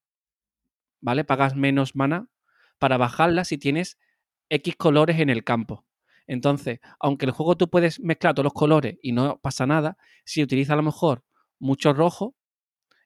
¿vale? 1.01 1.23
Pagas 1.23 1.55
menos 1.55 1.95
mana 1.95 2.27
para 2.77 2.97
bajarla 2.97 3.45
si 3.45 3.57
tienes 3.57 3.97
X 4.49 4.75
colores 4.75 5.19
en 5.19 5.29
el 5.29 5.43
campo. 5.43 5.85
Entonces, 6.27 6.79
aunque 6.99 7.25
el 7.25 7.31
juego 7.31 7.55
tú 7.57 7.69
puedes 7.69 7.99
mezclar 7.99 8.33
todos 8.33 8.45
los 8.45 8.53
colores 8.53 8.97
y 9.01 9.11
no 9.13 9.39
pasa 9.39 9.65
nada, 9.65 9.97
si 10.25 10.43
utilizas 10.43 10.73
a 10.73 10.77
lo 10.77 10.83
mejor 10.83 11.23
mucho 11.59 11.93
rojo 11.93 12.35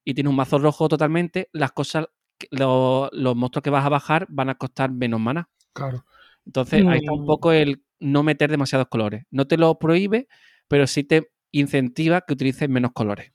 y 0.03 0.13
tienes 0.13 0.29
un 0.29 0.35
mazo 0.37 0.59
rojo 0.59 0.87
totalmente, 0.89 1.49
las 1.51 1.71
cosas, 1.71 2.07
los, 2.51 3.09
los 3.13 3.35
monstruos 3.35 3.63
que 3.63 3.69
vas 3.69 3.85
a 3.85 3.89
bajar 3.89 4.25
van 4.29 4.49
a 4.49 4.55
costar 4.55 4.91
menos 4.91 5.19
mana. 5.19 5.49
Claro. 5.73 6.05
Entonces, 6.45 6.85
ahí 6.87 6.99
está 6.99 7.11
un 7.11 7.23
Mm. 7.23 7.25
poco 7.25 7.51
el 7.51 7.83
no 7.99 8.23
meter 8.23 8.49
demasiados 8.49 8.87
colores. 8.87 9.25
No 9.31 9.47
te 9.47 9.57
lo 9.57 9.77
prohíbe, 9.79 10.27
pero 10.67 10.87
sí 10.87 11.03
te 11.03 11.31
incentiva 11.51 12.21
que 12.21 12.33
utilices 12.33 12.69
menos 12.69 12.91
colores. 12.93 13.31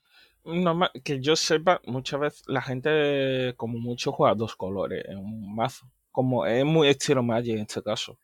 Que 1.04 1.20
yo 1.20 1.36
sepa, 1.36 1.80
muchas 1.86 2.18
veces 2.20 2.42
la 2.46 2.62
gente, 2.62 3.54
como 3.56 3.78
mucho, 3.78 4.12
juega 4.12 4.34
dos 4.34 4.56
colores 4.56 5.04
en 5.08 5.18
un 5.18 5.54
mazo. 5.54 5.88
Como 6.10 6.46
es 6.46 6.64
muy 6.64 6.88
estilo 6.88 7.22
Magic 7.22 7.54
en 7.54 7.60
este 7.62 7.82
caso. 7.82 8.18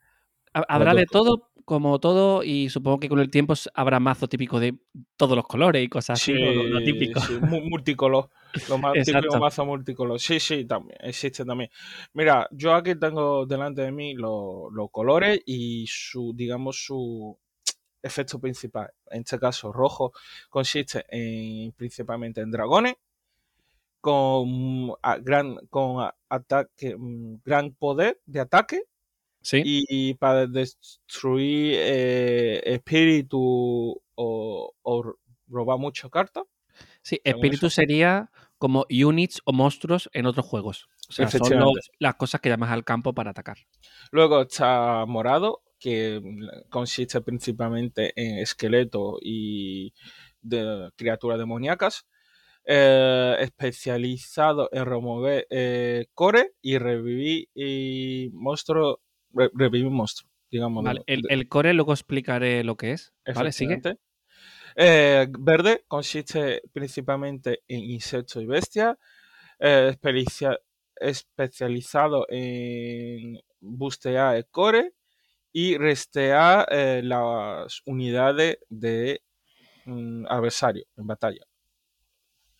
Ha- 0.52 0.64
Habrá 0.68 0.94
de 0.94 1.06
todo, 1.06 1.50
como 1.68 1.98
todo, 2.00 2.42
y 2.42 2.70
supongo 2.70 2.98
que 2.98 3.10
con 3.10 3.18
el 3.20 3.30
tiempo 3.30 3.52
habrá 3.74 4.00
mazo 4.00 4.26
típico 4.26 4.58
de 4.58 4.74
todos 5.18 5.36
los 5.36 5.46
colores 5.46 5.84
y 5.84 5.88
cosas 5.88 6.20
así, 6.22 6.32
¿no? 6.32 6.50
lo, 6.50 6.62
lo 6.64 6.78
Sí, 6.78 6.84
típico. 6.84 7.20
sí, 7.20 7.32
mu- 7.34 7.60
multicolor. 7.60 8.30
Lo 8.66 8.78
más 8.78 8.94
típico 9.04 9.38
mazo 9.38 9.66
multicolor. 9.66 10.18
Sí, 10.18 10.40
sí, 10.40 10.64
también, 10.64 10.98
existe 11.02 11.44
también. 11.44 11.70
Mira, 12.14 12.48
yo 12.52 12.72
aquí 12.74 12.94
tengo 12.94 13.44
delante 13.44 13.82
de 13.82 13.92
mí 13.92 14.14
los, 14.14 14.72
los 14.72 14.90
colores 14.90 15.40
y 15.44 15.84
su, 15.86 16.32
digamos, 16.34 16.82
su 16.82 17.38
efecto 18.02 18.40
principal. 18.40 18.90
En 19.10 19.20
este 19.20 19.38
caso, 19.38 19.70
rojo 19.70 20.12
consiste 20.48 21.04
en 21.10 21.72
principalmente 21.72 22.40
en 22.40 22.50
dragones 22.50 22.94
con 24.00 24.92
a- 25.02 25.18
gran 25.18 25.56
con 25.68 26.00
a- 26.00 26.14
ataque 26.28 26.96
mm, 26.96 27.40
gran 27.44 27.72
poder 27.74 28.20
de 28.26 28.40
ataque 28.40 28.82
Sí, 29.50 29.66
y 29.88 30.14
para 30.14 30.46
destruir 30.46 31.74
eh, 31.78 32.60
espíritu 32.64 34.00
o, 34.14 34.72
o 34.82 35.14
robar 35.48 35.78
muchas 35.78 36.10
cartas. 36.10 36.44
sí, 37.02 37.20
espíritu 37.24 37.70
sería 37.70 38.30
como 38.58 38.86
units 38.90 39.40
o 39.44 39.52
monstruos 39.52 40.08
en 40.12 40.26
otros 40.26 40.46
juegos. 40.46 40.88
O 41.08 41.12
sea, 41.12 41.30
son 41.30 41.58
los- 41.58 41.90
las 41.98 42.16
cosas 42.16 42.40
que 42.40 42.48
llamas 42.50 42.70
al 42.70 42.84
campo 42.84 43.14
para 43.14 43.30
atacar. 43.30 43.58
Luego 44.10 44.42
está 44.42 45.04
morado, 45.06 45.62
que 45.78 46.20
consiste 46.70 47.20
principalmente 47.20 48.12
en 48.16 48.38
esqueletos 48.38 49.18
y 49.22 49.94
de 50.42 50.90
criaturas 50.96 51.38
demoníacas. 51.38 52.06
eh, 52.66 53.36
especializado 53.40 54.68
en 54.72 54.86
remover 54.86 55.46
eh, 55.50 56.06
core 56.14 56.52
y 56.62 56.78
revivir 56.78 57.48
y 57.54 58.30
monstruo, 58.34 59.00
re- 59.38 59.50
revivir 59.54 59.90
monstruos, 59.90 60.32
digamos. 60.50 60.84
Vale, 60.84 61.02
el, 61.06 61.48
core 61.48 61.72
luego 61.72 61.92
explicaré 61.92 62.64
lo 62.64 62.76
que 62.76 62.92
es. 62.92 63.12
Vale, 63.34 63.52
sigue. 63.52 63.74
efectivamente. 63.74 64.08
Eh, 64.76 65.26
verde 65.38 65.84
consiste 65.88 66.62
principalmente 66.72 67.62
en 67.66 67.80
insectos 67.80 68.42
y 68.42 68.46
bestias, 68.46 68.96
eh, 69.58 69.96
especializado 71.00 72.26
en 72.28 73.40
bustear 73.60 74.36
el 74.36 74.46
core 74.46 74.94
y 75.52 75.76
restear 75.76 76.66
eh, 76.70 77.00
las 77.02 77.82
unidades 77.86 78.58
de 78.68 79.22
mm, 79.86 80.26
adversario 80.28 80.84
en 80.96 81.06
batalla. 81.06 81.44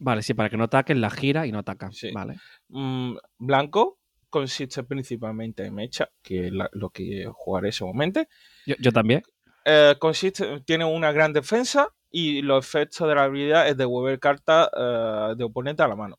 Vale, 0.01 0.23
sí, 0.23 0.35
para 0.35 0.49
que 0.49 0.57
no 0.57 0.65
ataquen, 0.65 1.01
la 1.01 1.11
gira 1.11 1.47
y 1.47 1.53
no 1.53 1.59
atacan. 1.59 1.93
Sí. 1.93 2.11
Vale. 2.13 2.37
Mm, 2.69 3.17
blanco 3.39 3.98
consiste 4.31 4.83
principalmente 4.85 5.65
en 5.65 5.75
mecha, 5.75 6.11
que 6.23 6.47
es 6.49 6.53
la- 6.53 6.71
lo 6.73 6.91
que 6.91 7.29
jugaré 7.33 7.73
seguramente. 7.73 8.29
Yo, 8.67 8.75
yo 8.79 8.93
también. 8.93 9.23
Eh, 9.65 9.95
consiste, 9.99 10.61
tiene 10.61 10.85
una 10.85 11.13
gran 11.13 11.33
defensa 11.33 11.89
y 12.11 12.43
los 12.43 12.65
efectos 12.67 13.09
de 13.09 13.15
la 13.15 13.25
habilidad 13.25 13.69
es 13.69 13.77
devolver 13.77 14.19
cartas 14.19 14.69
eh, 14.77 15.35
de 15.37 15.45
oponente 15.45 15.83
a 15.83 15.89
la 15.89 15.97
mano. 15.97 16.19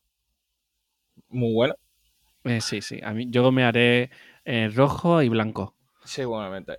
Muy 1.28 1.52
bueno. 1.52 1.74
Eh, 2.44 2.60
sí, 2.60 2.80
sí. 2.80 3.00
A 3.02 3.12
mí, 3.12 3.26
yo 3.28 3.50
me 3.52 3.64
haré 3.64 4.10
rojo 4.74 5.22
y 5.22 5.28
blanco. 5.28 5.74
Seguramente. 6.04 6.78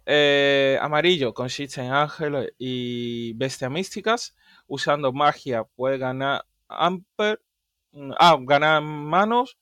Amarillo 0.79 1.33
consiste 1.33 1.81
en 1.81 1.91
ángeles 1.91 2.51
y 2.57 3.33
bestias 3.33 3.69
místicas. 3.71 4.35
Usando 4.67 5.13
magia 5.13 5.63
puede 5.63 5.97
ganar 5.97 6.43
amper, 6.67 7.41
ah, 8.19 8.37
ganar 8.41 8.81
manos 8.81 9.57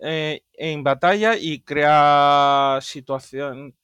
eh, 0.00 0.42
en 0.52 0.82
batalla 0.82 1.36
y 1.36 1.60
crear 1.62 2.82
situación, 2.82 3.74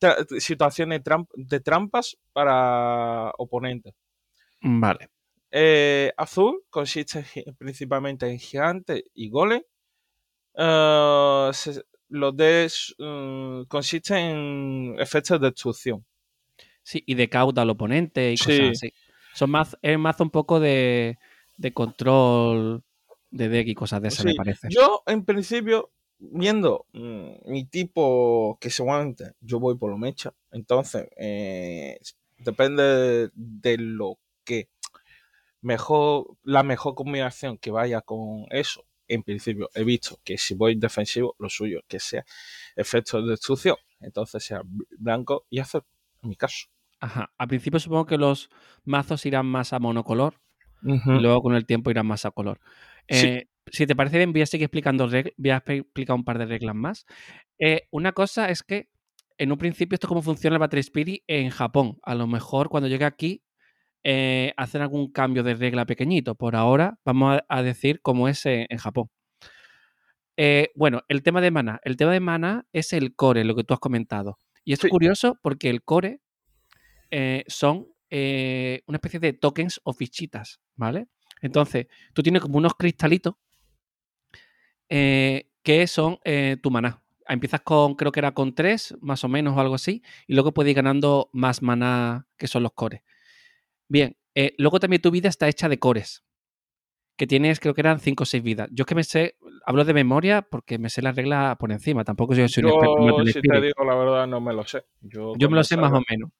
tra- 0.00 0.26
situaciones 0.40 1.02
tramp- 1.02 1.30
de 1.34 1.60
trampas 1.60 2.16
para 2.32 3.30
oponentes. 3.38 3.94
Vale. 4.60 5.08
Eh, 5.50 6.12
azul 6.16 6.62
consiste 6.70 7.24
principalmente 7.58 8.26
en 8.30 8.38
gigante 8.38 9.04
y 9.14 9.28
golem. 9.28 9.62
Eh, 10.54 11.50
se- 11.52 11.82
los 12.08 12.36
de 12.36 12.70
mm, 12.98 13.62
consisten 13.68 14.18
en 14.18 14.96
efectos 15.00 15.40
de 15.40 15.46
destrucción. 15.48 16.04
Sí, 16.82 17.02
y 17.06 17.14
decauda 17.14 17.62
al 17.62 17.70
oponente 17.70 18.32
y 18.32 18.36
cosas 18.36 18.54
Sí. 18.56 18.68
así. 18.70 18.92
Son 19.34 19.50
más, 19.50 19.76
es 19.80 19.98
mazo 19.98 20.24
un 20.24 20.30
poco 20.30 20.60
de, 20.60 21.16
de 21.56 21.72
control 21.72 22.82
de 23.32 23.48
deck 23.48 23.66
y 23.68 23.74
cosas 23.74 24.00
de 24.02 24.08
esas, 24.08 24.24
me 24.24 24.32
Sí, 24.32 24.36
parece. 24.36 24.68
Yo, 24.70 25.02
en 25.06 25.24
principio, 25.24 25.90
viendo 26.18 26.86
mm, 26.92 27.50
mi 27.50 27.64
tipo 27.64 28.58
que 28.60 28.70
se 28.70 28.82
aguante, 28.82 29.32
yo 29.40 29.58
voy 29.58 29.76
por 29.76 29.90
lo 29.90 29.98
mecha. 29.98 30.32
Entonces, 30.52 31.08
eh, 31.16 31.98
depende 32.38 33.30
de, 33.34 33.76
lo 33.78 34.18
que 34.44 34.68
mejor, 35.60 36.36
la 36.44 36.62
mejor 36.62 36.94
combinación 36.94 37.58
que 37.58 37.70
vaya 37.70 38.02
con 38.02 38.46
eso. 38.50 38.84
En 39.08 39.22
principio, 39.22 39.68
he 39.74 39.82
visto 39.84 40.18
que 40.24 40.38
si 40.38 40.54
voy 40.54 40.74
defensivo, 40.76 41.34
lo 41.38 41.48
suyo 41.48 41.78
es 41.80 41.84
que 41.88 41.98
sea 42.00 42.24
efecto 42.76 43.20
de 43.20 43.30
destrucción. 43.30 43.76
Entonces, 44.00 44.44
sea 44.44 44.62
bl- 44.62 44.86
blanco 44.98 45.46
y 45.50 45.58
azul, 45.58 45.82
en 46.22 46.28
mi 46.30 46.36
caso. 46.36 46.66
Ajá. 47.00 47.32
Al 47.36 47.48
principio 47.48 47.80
supongo 47.80 48.06
que 48.06 48.16
los 48.16 48.48
mazos 48.84 49.26
irán 49.26 49.46
más 49.46 49.72
a 49.72 49.78
monocolor 49.80 50.40
y 50.84 51.20
luego 51.20 51.42
con 51.42 51.54
el 51.54 51.64
tiempo 51.66 51.90
irán 51.90 52.06
más 52.06 52.24
a 52.24 52.30
color. 52.30 52.60
Sí. 53.08 53.26
Eh, 53.26 53.48
Si 53.70 53.86
te 53.86 53.94
parece 53.96 54.18
bien, 54.18 54.32
voy 54.32 54.42
a 54.42 54.46
seguir 54.46 54.64
explicando 54.66 55.08
voy 55.08 55.50
a 55.50 55.56
explicar 55.64 56.16
un 56.16 56.24
par 56.24 56.36
de 56.38 56.46
reglas 56.46 56.74
más. 56.74 57.06
Eh, 57.58 57.82
una 57.92 58.12
cosa 58.12 58.50
es 58.50 58.62
que 58.62 58.88
en 59.38 59.52
un 59.52 59.58
principio 59.58 59.94
esto 59.94 60.06
es 60.06 60.08
cómo 60.08 60.20
funciona 60.22 60.56
el 60.56 60.60
Battle 60.60 60.80
Spirit 60.80 61.22
en 61.28 61.50
Japón. 61.50 61.98
A 62.02 62.14
lo 62.14 62.26
mejor 62.26 62.68
cuando 62.68 62.88
llegue 62.88 63.04
aquí 63.04 63.42
eh, 64.04 64.52
hacen 64.56 64.82
algún 64.82 65.12
cambio 65.12 65.42
de 65.44 65.54
regla 65.54 65.86
pequeñito. 65.86 66.34
Por 66.34 66.56
ahora 66.56 66.98
vamos 67.04 67.38
a, 67.38 67.44
a 67.58 67.62
decir 67.62 68.00
cómo 68.02 68.28
es 68.28 68.44
en, 68.46 68.66
en 68.68 68.78
Japón. 68.78 69.08
Eh, 70.36 70.70
bueno, 70.74 71.02
el 71.08 71.22
tema 71.22 71.40
de 71.40 71.50
mana. 71.50 71.80
El 71.84 71.96
tema 71.96 72.12
de 72.12 72.20
mana 72.20 72.66
es 72.72 72.92
el 72.92 73.14
core, 73.14 73.44
lo 73.44 73.54
que 73.54 73.64
tú 73.64 73.74
has 73.74 73.80
comentado. 73.80 74.38
Y 74.64 74.72
es 74.72 74.80
Sí. 74.80 74.88
curioso 74.88 75.38
porque 75.42 75.70
el 75.70 75.82
core 75.82 76.20
eh, 77.10 77.44
son 77.46 77.88
una 78.10 78.96
especie 78.98 79.20
de 79.20 79.32
tokens 79.32 79.80
o 79.84 79.94
fichitas, 79.94 80.60
¿vale? 80.76 81.06
Entonces, 81.42 81.88
tú 82.14 82.22
tienes 82.22 82.40
como 82.40 82.56
unos 82.56 82.74
cristalitos 82.74 83.34
eh, 84.88 85.50
que 85.62 85.86
son 85.86 86.18
eh, 86.24 86.56
tu 86.62 86.70
maná. 86.70 87.02
Empiezas 87.28 87.60
con, 87.60 87.94
creo 87.94 88.12
que 88.12 88.20
era 88.20 88.32
con 88.32 88.54
tres, 88.54 88.94
más 89.00 89.24
o 89.24 89.28
menos, 89.28 89.56
o 89.56 89.60
algo 89.60 89.74
así, 89.74 90.02
y 90.26 90.34
luego 90.34 90.52
puedes 90.52 90.70
ir 90.70 90.76
ganando 90.76 91.30
más 91.32 91.62
maná, 91.62 92.26
que 92.36 92.46
son 92.46 92.62
los 92.62 92.72
cores. 92.72 93.02
Bien, 93.88 94.16
eh, 94.34 94.54
luego 94.58 94.80
también 94.80 95.02
tu 95.02 95.10
vida 95.10 95.28
está 95.28 95.48
hecha 95.48 95.68
de 95.68 95.78
cores, 95.78 96.24
que 97.16 97.26
tienes, 97.26 97.60
creo 97.60 97.74
que 97.74 97.80
eran 97.82 98.00
cinco 98.00 98.22
o 98.22 98.26
seis 98.26 98.42
vidas. 98.42 98.68
Yo 98.72 98.82
es 98.82 98.86
que 98.86 98.94
me 98.94 99.04
sé, 99.04 99.36
hablo 99.66 99.84
de 99.84 99.94
memoria 99.94 100.42
porque 100.42 100.78
me 100.78 100.88
sé 100.88 101.02
la 101.02 101.12
regla 101.12 101.56
por 101.58 101.70
encima, 101.72 102.04
tampoco 102.04 102.34
yo 102.34 102.48
soy 102.48 102.64
un 102.64 102.70
experto 102.70 102.96
en 103.20 103.26
si 103.26 103.40
te 103.40 103.60
digo 103.60 103.84
la 103.84 103.94
verdad, 103.94 104.26
no 104.26 104.40
me 104.40 104.52
lo 104.52 104.64
sé. 104.64 104.84
Yo, 105.00 105.34
Yo 105.36 105.48
me 105.50 105.56
lo 105.56 105.64
sé 105.64 105.76
más 105.76 105.90
salga- 105.92 105.98
o 105.98 106.02
menos. 106.10 106.30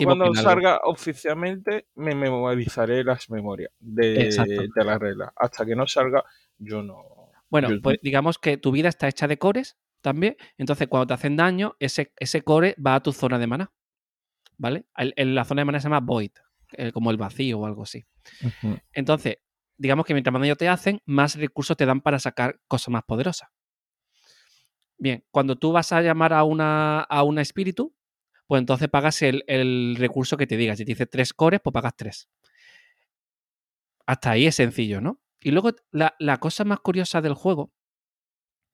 Yo 0.00 0.04
cuando 0.04 0.24
en 0.26 0.36
algo. 0.38 0.50
salga 0.50 0.80
oficialmente 0.84 1.86
me 1.96 2.14
memorizaré 2.14 3.02
las 3.04 3.28
memorias 3.30 3.70
de, 3.78 4.28
de 4.74 4.84
las 4.84 4.98
reglas. 4.98 5.30
Hasta 5.36 5.64
que 5.66 5.74
no 5.74 5.86
salga, 5.86 6.24
yo 6.58 6.82
no. 6.82 7.30
Bueno, 7.48 7.70
yo- 7.70 7.80
pues 7.82 7.98
digamos 8.02 8.38
que 8.38 8.56
tu 8.56 8.70
vida 8.72 8.88
está 8.88 9.08
hecha 9.08 9.26
de 9.26 9.38
cores 9.38 9.76
también. 10.00 10.36
Entonces, 10.58 10.86
cuando 10.88 11.06
te 11.08 11.14
hacen 11.14 11.36
daño, 11.36 11.74
ese, 11.78 12.12
ese 12.18 12.42
core 12.42 12.74
va 12.84 12.94
a 12.96 13.02
tu 13.02 13.12
zona 13.12 13.38
de 13.38 13.46
mana. 13.46 13.72
¿Vale? 14.58 14.84
El- 15.16 15.34
la 15.34 15.44
zona 15.44 15.62
de 15.62 15.64
mana 15.64 15.80
se 15.80 15.84
llama 15.84 16.00
Void, 16.00 16.32
eh, 16.72 16.92
como 16.92 17.10
el 17.10 17.16
vacío 17.16 17.58
o 17.60 17.66
algo 17.66 17.82
así. 17.82 18.04
Ujú. 18.44 18.78
Entonces, 18.92 19.38
digamos 19.80 20.06
que 20.06 20.14
mientras 20.14 20.32
más 20.32 20.42
daño 20.42 20.56
te 20.56 20.68
hacen, 20.68 21.00
más 21.06 21.36
recursos 21.36 21.76
te 21.76 21.86
dan 21.86 22.00
para 22.02 22.20
sacar 22.20 22.60
cosas 22.68 22.90
más 22.90 23.04
poderosas. 23.04 23.50
Bien, 24.98 25.24
cuando 25.30 25.56
tú 25.56 25.72
vas 25.72 25.92
a 25.92 26.02
llamar 26.02 26.32
a 26.32 26.44
una, 26.44 27.00
a 27.00 27.22
una 27.22 27.40
espíritu, 27.42 27.94
pues 28.46 28.60
entonces 28.60 28.88
pagas 28.88 29.22
el, 29.22 29.44
el 29.46 29.96
recurso 29.98 30.36
que 30.36 30.46
te 30.46 30.56
diga. 30.56 30.76
Si 30.76 30.84
te 30.84 30.92
dice 30.92 31.06
tres 31.06 31.32
cores, 31.32 31.60
pues 31.62 31.72
pagas 31.72 31.96
tres. 31.96 32.28
Hasta 34.06 34.32
ahí 34.32 34.46
es 34.46 34.56
sencillo, 34.56 35.00
¿no? 35.00 35.20
Y 35.40 35.52
luego 35.52 35.70
la, 35.90 36.14
la 36.18 36.38
cosa 36.38 36.64
más 36.66 36.80
curiosa 36.80 37.22
del 37.22 37.32
juego 37.34 37.72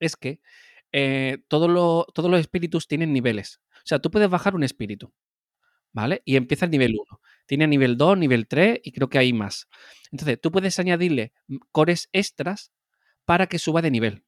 es 0.01 0.17
que 0.17 0.41
eh, 0.93 1.39
todo 1.49 1.69
lo- 1.69 2.07
todos 2.15 2.31
los 2.31 2.41
espíritus 2.41 2.87
tienen 2.89 3.13
niveles. 3.13 3.61
O 3.79 3.83
sea, 3.87 3.99
tú 4.01 4.11
puedes 4.11 4.31
bajar 4.31 4.55
un 4.55 4.63
espíritu, 4.65 5.13
¿vale? 5.93 6.23
Y 6.27 6.37
empieza 6.37 6.67
el 6.67 6.73
nivel 6.73 6.93
1. 7.01 7.21
Tiene 7.47 7.67
nivel 7.67 7.97
2, 7.97 8.19
nivel 8.19 8.47
3 8.49 8.81
y 8.83 8.93
creo 8.93 9.09
que 9.09 9.19
hay 9.19 9.33
más. 9.33 9.69
Entonces, 10.11 10.41
tú 10.41 10.51
puedes 10.51 10.79
añadirle 10.79 11.33
cores 11.73 12.09
extras 12.13 12.73
para 13.25 13.47
que 13.47 13.59
suba 13.59 13.83
de 13.83 13.91
nivel. 13.91 14.25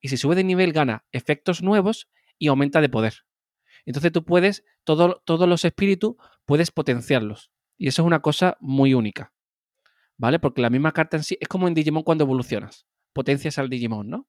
Y 0.00 0.08
si 0.08 0.16
sube 0.16 0.34
de 0.34 0.44
nivel, 0.44 0.72
gana 0.72 1.04
efectos 1.12 1.62
nuevos 1.62 2.08
y 2.38 2.48
aumenta 2.48 2.80
de 2.80 2.88
poder. 2.88 3.14
Entonces 3.86 4.12
tú 4.12 4.24
puedes, 4.24 4.64
todo- 4.84 5.22
todos 5.24 5.48
los 5.48 5.64
espíritus, 5.64 6.14
puedes 6.46 6.70
potenciarlos. 6.70 7.50
Y 7.76 7.88
eso 7.88 8.02
es 8.02 8.06
una 8.06 8.20
cosa 8.20 8.56
muy 8.60 8.94
única. 8.94 9.32
¿Vale? 10.16 10.38
Porque 10.38 10.62
la 10.62 10.70
misma 10.70 10.92
carta 10.92 11.16
en 11.16 11.24
sí 11.24 11.36
es 11.40 11.48
como 11.48 11.68
en 11.68 11.74
Digimon 11.74 12.02
cuando 12.02 12.24
evolucionas. 12.24 12.86
Potencias 13.12 13.58
al 13.58 13.68
Digimon, 13.68 14.08
¿no? 14.08 14.28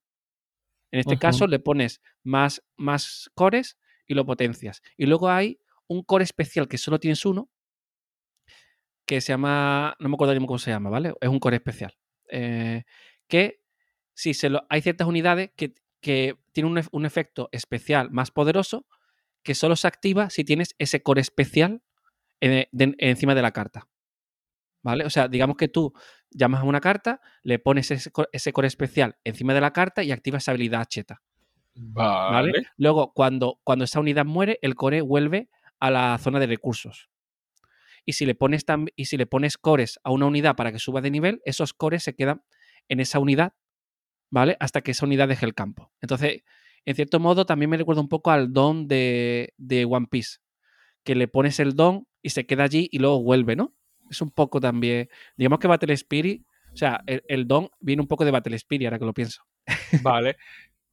En 0.90 1.00
este 1.00 1.14
caso 1.18 1.46
le 1.50 1.58
pones 1.58 2.00
más, 2.22 2.62
más 2.76 3.30
cores 3.34 3.78
y 4.06 4.14
lo 4.14 4.24
potencias. 4.26 4.82
Y 4.96 5.06
luego 5.06 5.28
hay 5.28 5.60
un 5.88 6.02
core 6.02 6.24
especial 6.24 6.68
que 6.68 6.78
solo 6.78 6.98
tienes 6.98 7.24
uno, 7.24 7.50
que 9.06 9.20
se 9.20 9.32
llama, 9.32 9.96
no 10.00 10.08
me 10.08 10.14
acuerdo 10.14 10.34
ni 10.34 10.44
cómo 10.46 10.58
se 10.58 10.70
llama, 10.70 10.90
¿vale? 10.90 11.14
Es 11.20 11.28
un 11.28 11.38
core 11.38 11.56
especial. 11.56 11.96
Eh, 12.28 12.84
que 13.28 13.62
si 14.14 14.34
se 14.34 14.50
lo, 14.50 14.66
hay 14.68 14.82
ciertas 14.82 15.06
unidades 15.06 15.50
que, 15.56 15.74
que 16.00 16.36
tienen 16.52 16.72
un, 16.72 16.82
un 16.90 17.06
efecto 17.06 17.48
especial 17.52 18.10
más 18.10 18.30
poderoso 18.30 18.86
que 19.42 19.54
solo 19.54 19.76
se 19.76 19.86
activa 19.86 20.28
si 20.30 20.44
tienes 20.44 20.74
ese 20.78 21.02
core 21.02 21.20
especial 21.20 21.82
en- 22.40 22.66
de- 22.72 22.94
encima 22.98 23.34
de 23.34 23.42
la 23.42 23.52
carta. 23.52 23.88
¿Vale? 24.82 25.04
O 25.04 25.10
sea, 25.10 25.26
digamos 25.28 25.56
que 25.56 25.68
tú 25.68 25.92
llamas 26.30 26.60
a 26.60 26.64
una 26.64 26.80
carta, 26.80 27.20
le 27.42 27.58
pones 27.58 27.90
ese, 27.90 28.10
ese 28.32 28.52
core 28.52 28.68
especial 28.68 29.16
encima 29.24 29.52
de 29.54 29.60
la 29.60 29.72
carta 29.72 30.02
y 30.04 30.12
activas 30.12 30.44
esa 30.44 30.52
habilidad 30.52 30.84
cheta. 30.86 31.22
¿vale? 32.30 32.52
Vale. 32.52 32.66
Luego, 32.76 33.12
cuando, 33.12 33.60
cuando 33.64 33.84
esa 33.84 34.00
unidad 34.00 34.24
muere, 34.24 34.58
el 34.62 34.74
core 34.76 35.00
vuelve 35.00 35.48
a 35.80 35.90
la 35.90 36.16
zona 36.18 36.38
de 36.38 36.46
recursos. 36.46 37.08
Y 38.06 38.14
si, 38.14 38.24
le 38.24 38.34
pones 38.34 38.64
y 38.94 39.04
si 39.06 39.16
le 39.16 39.26
pones 39.26 39.58
cores 39.58 40.00
a 40.04 40.10
una 40.10 40.26
unidad 40.26 40.56
para 40.56 40.72
que 40.72 40.78
suba 40.78 41.00
de 41.00 41.10
nivel, 41.10 41.42
esos 41.44 41.74
cores 41.74 42.04
se 42.04 42.14
quedan 42.14 42.42
en 42.88 43.00
esa 43.00 43.18
unidad, 43.18 43.54
¿vale? 44.30 44.56
Hasta 44.60 44.80
que 44.80 44.92
esa 44.92 45.04
unidad 45.04 45.28
deje 45.28 45.44
el 45.44 45.54
campo. 45.54 45.92
Entonces, 46.00 46.42
en 46.84 46.94
cierto 46.94 47.18
modo, 47.18 47.46
también 47.46 47.68
me 47.68 47.76
recuerda 47.76 48.00
un 48.00 48.08
poco 48.08 48.30
al 48.30 48.52
don 48.52 48.86
de, 48.86 49.52
de 49.58 49.84
One 49.84 50.06
Piece, 50.08 50.38
que 51.02 51.16
le 51.16 51.26
pones 51.26 51.58
el 51.58 51.74
don 51.74 52.06
y 52.22 52.30
se 52.30 52.46
queda 52.46 52.64
allí 52.64 52.88
y 52.92 53.00
luego 53.00 53.22
vuelve, 53.22 53.56
¿no? 53.56 53.74
Es 54.08 54.22
un 54.22 54.30
poco 54.30 54.60
también. 54.60 55.08
Digamos 55.36 55.58
que 55.58 55.66
Battle 55.66 55.92
Spirit, 55.94 56.46
o 56.72 56.76
sea, 56.76 57.02
el, 57.06 57.24
el 57.26 57.48
don 57.48 57.70
viene 57.80 58.02
un 58.02 58.08
poco 58.08 58.24
de 58.24 58.30
Battle 58.30 58.54
Spirit, 58.54 58.86
ahora 58.86 59.00
que 59.00 59.04
lo 59.04 59.14
pienso. 59.14 59.42
Vale. 60.02 60.36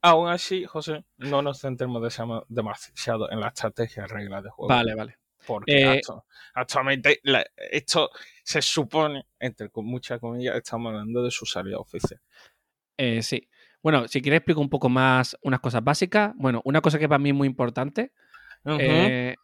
Aún 0.02 0.28
así, 0.28 0.66
José, 0.66 1.06
no 1.18 1.42
nos 1.42 1.62
centremos 1.62 2.02
demasiado 2.50 3.32
en 3.32 3.40
la 3.40 3.48
estrategia 3.48 4.06
reglas 4.06 4.44
de 4.44 4.50
juego. 4.50 4.68
Vale, 4.68 4.96
vale. 4.96 5.18
Porque 5.46 5.82
Eh, 5.82 6.02
actu- 6.02 6.24
actualmente 6.54 7.20
la- 7.24 7.46
esto 7.72 8.10
se 8.44 8.62
supone, 8.62 9.26
entre 9.40 9.70
muchas 9.76 10.20
comillas, 10.20 10.56
estamos 10.56 10.92
hablando 10.92 11.24
de 11.24 11.32
su 11.32 11.46
salida 11.46 11.78
oficial. 11.78 12.20
Eh, 12.98 13.22
sí. 13.24 13.50
Bueno, 13.82 14.08
si 14.08 14.22
quieres 14.22 14.38
explico 14.40 14.62
un 14.62 14.70
poco 14.70 14.88
más 14.90 15.38
unas 15.42 15.60
cosas 15.60 15.84
básicas. 15.84 16.32
Bueno, 16.36 16.62
una 16.66 16.80
cosa 16.82 16.98
que 17.00 17.10
para 17.10 17.20
mí 17.20 17.30
es 17.30 17.36
muy 17.36 17.48
importante. 17.48 18.14
Eh, 18.80 19.36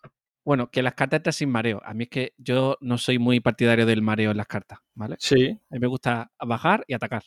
bueno, 0.45 0.71
que 0.71 0.81
las 0.81 0.93
cartas 0.93 1.19
están 1.19 1.33
sin 1.33 1.49
mareo. 1.49 1.81
A 1.83 1.93
mí 1.93 2.05
es 2.05 2.09
que 2.09 2.33
yo 2.37 2.77
no 2.79 2.97
soy 2.97 3.19
muy 3.19 3.39
partidario 3.41 3.85
del 3.85 4.01
mareo 4.01 4.31
en 4.31 4.37
las 4.37 4.47
cartas, 4.47 4.79
¿vale? 4.93 5.17
Sí. 5.19 5.49
A 5.69 5.73
mí 5.73 5.79
me 5.79 5.87
gusta 5.87 6.31
bajar 6.39 6.85
y 6.87 6.93
atacar. 6.93 7.23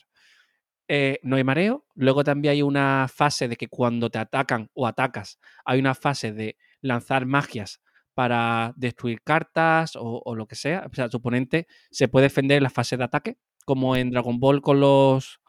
Eh, 0.87 1.19
no 1.23 1.35
hay 1.35 1.43
mareo. 1.43 1.85
Luego 1.95 2.23
también 2.23 2.53
hay 2.53 2.61
una 2.63 3.07
fase 3.07 3.47
de 3.47 3.55
que 3.55 3.67
cuando 3.67 4.09
te 4.09 4.17
atacan 4.17 4.69
o 4.73 4.87
atacas, 4.87 5.39
hay 5.65 5.79
una 5.79 5.93
fase 5.93 6.33
de 6.33 6.57
lanzar 6.81 7.25
magias 7.25 7.79
para 8.13 8.73
destruir 8.75 9.21
cartas 9.23 9.93
o, 9.95 10.35
lo 10.35 10.47
que 10.47 10.55
sea. 10.55 10.87
O 10.91 10.93
sea, 10.93 11.09
tu 11.09 11.17
oponente 11.17 11.67
se 11.91 12.07
puede 12.07 12.25
defender 12.25 12.57
en 12.57 12.63
la 12.63 12.69
fase 12.69 12.97
de 12.97 13.03
ataque, 13.03 13.37
como 13.65 13.95
en 13.95 14.11
Dragon 14.11 14.39
Ball 14.39 14.61
con 14.61 14.79
los 14.79 15.39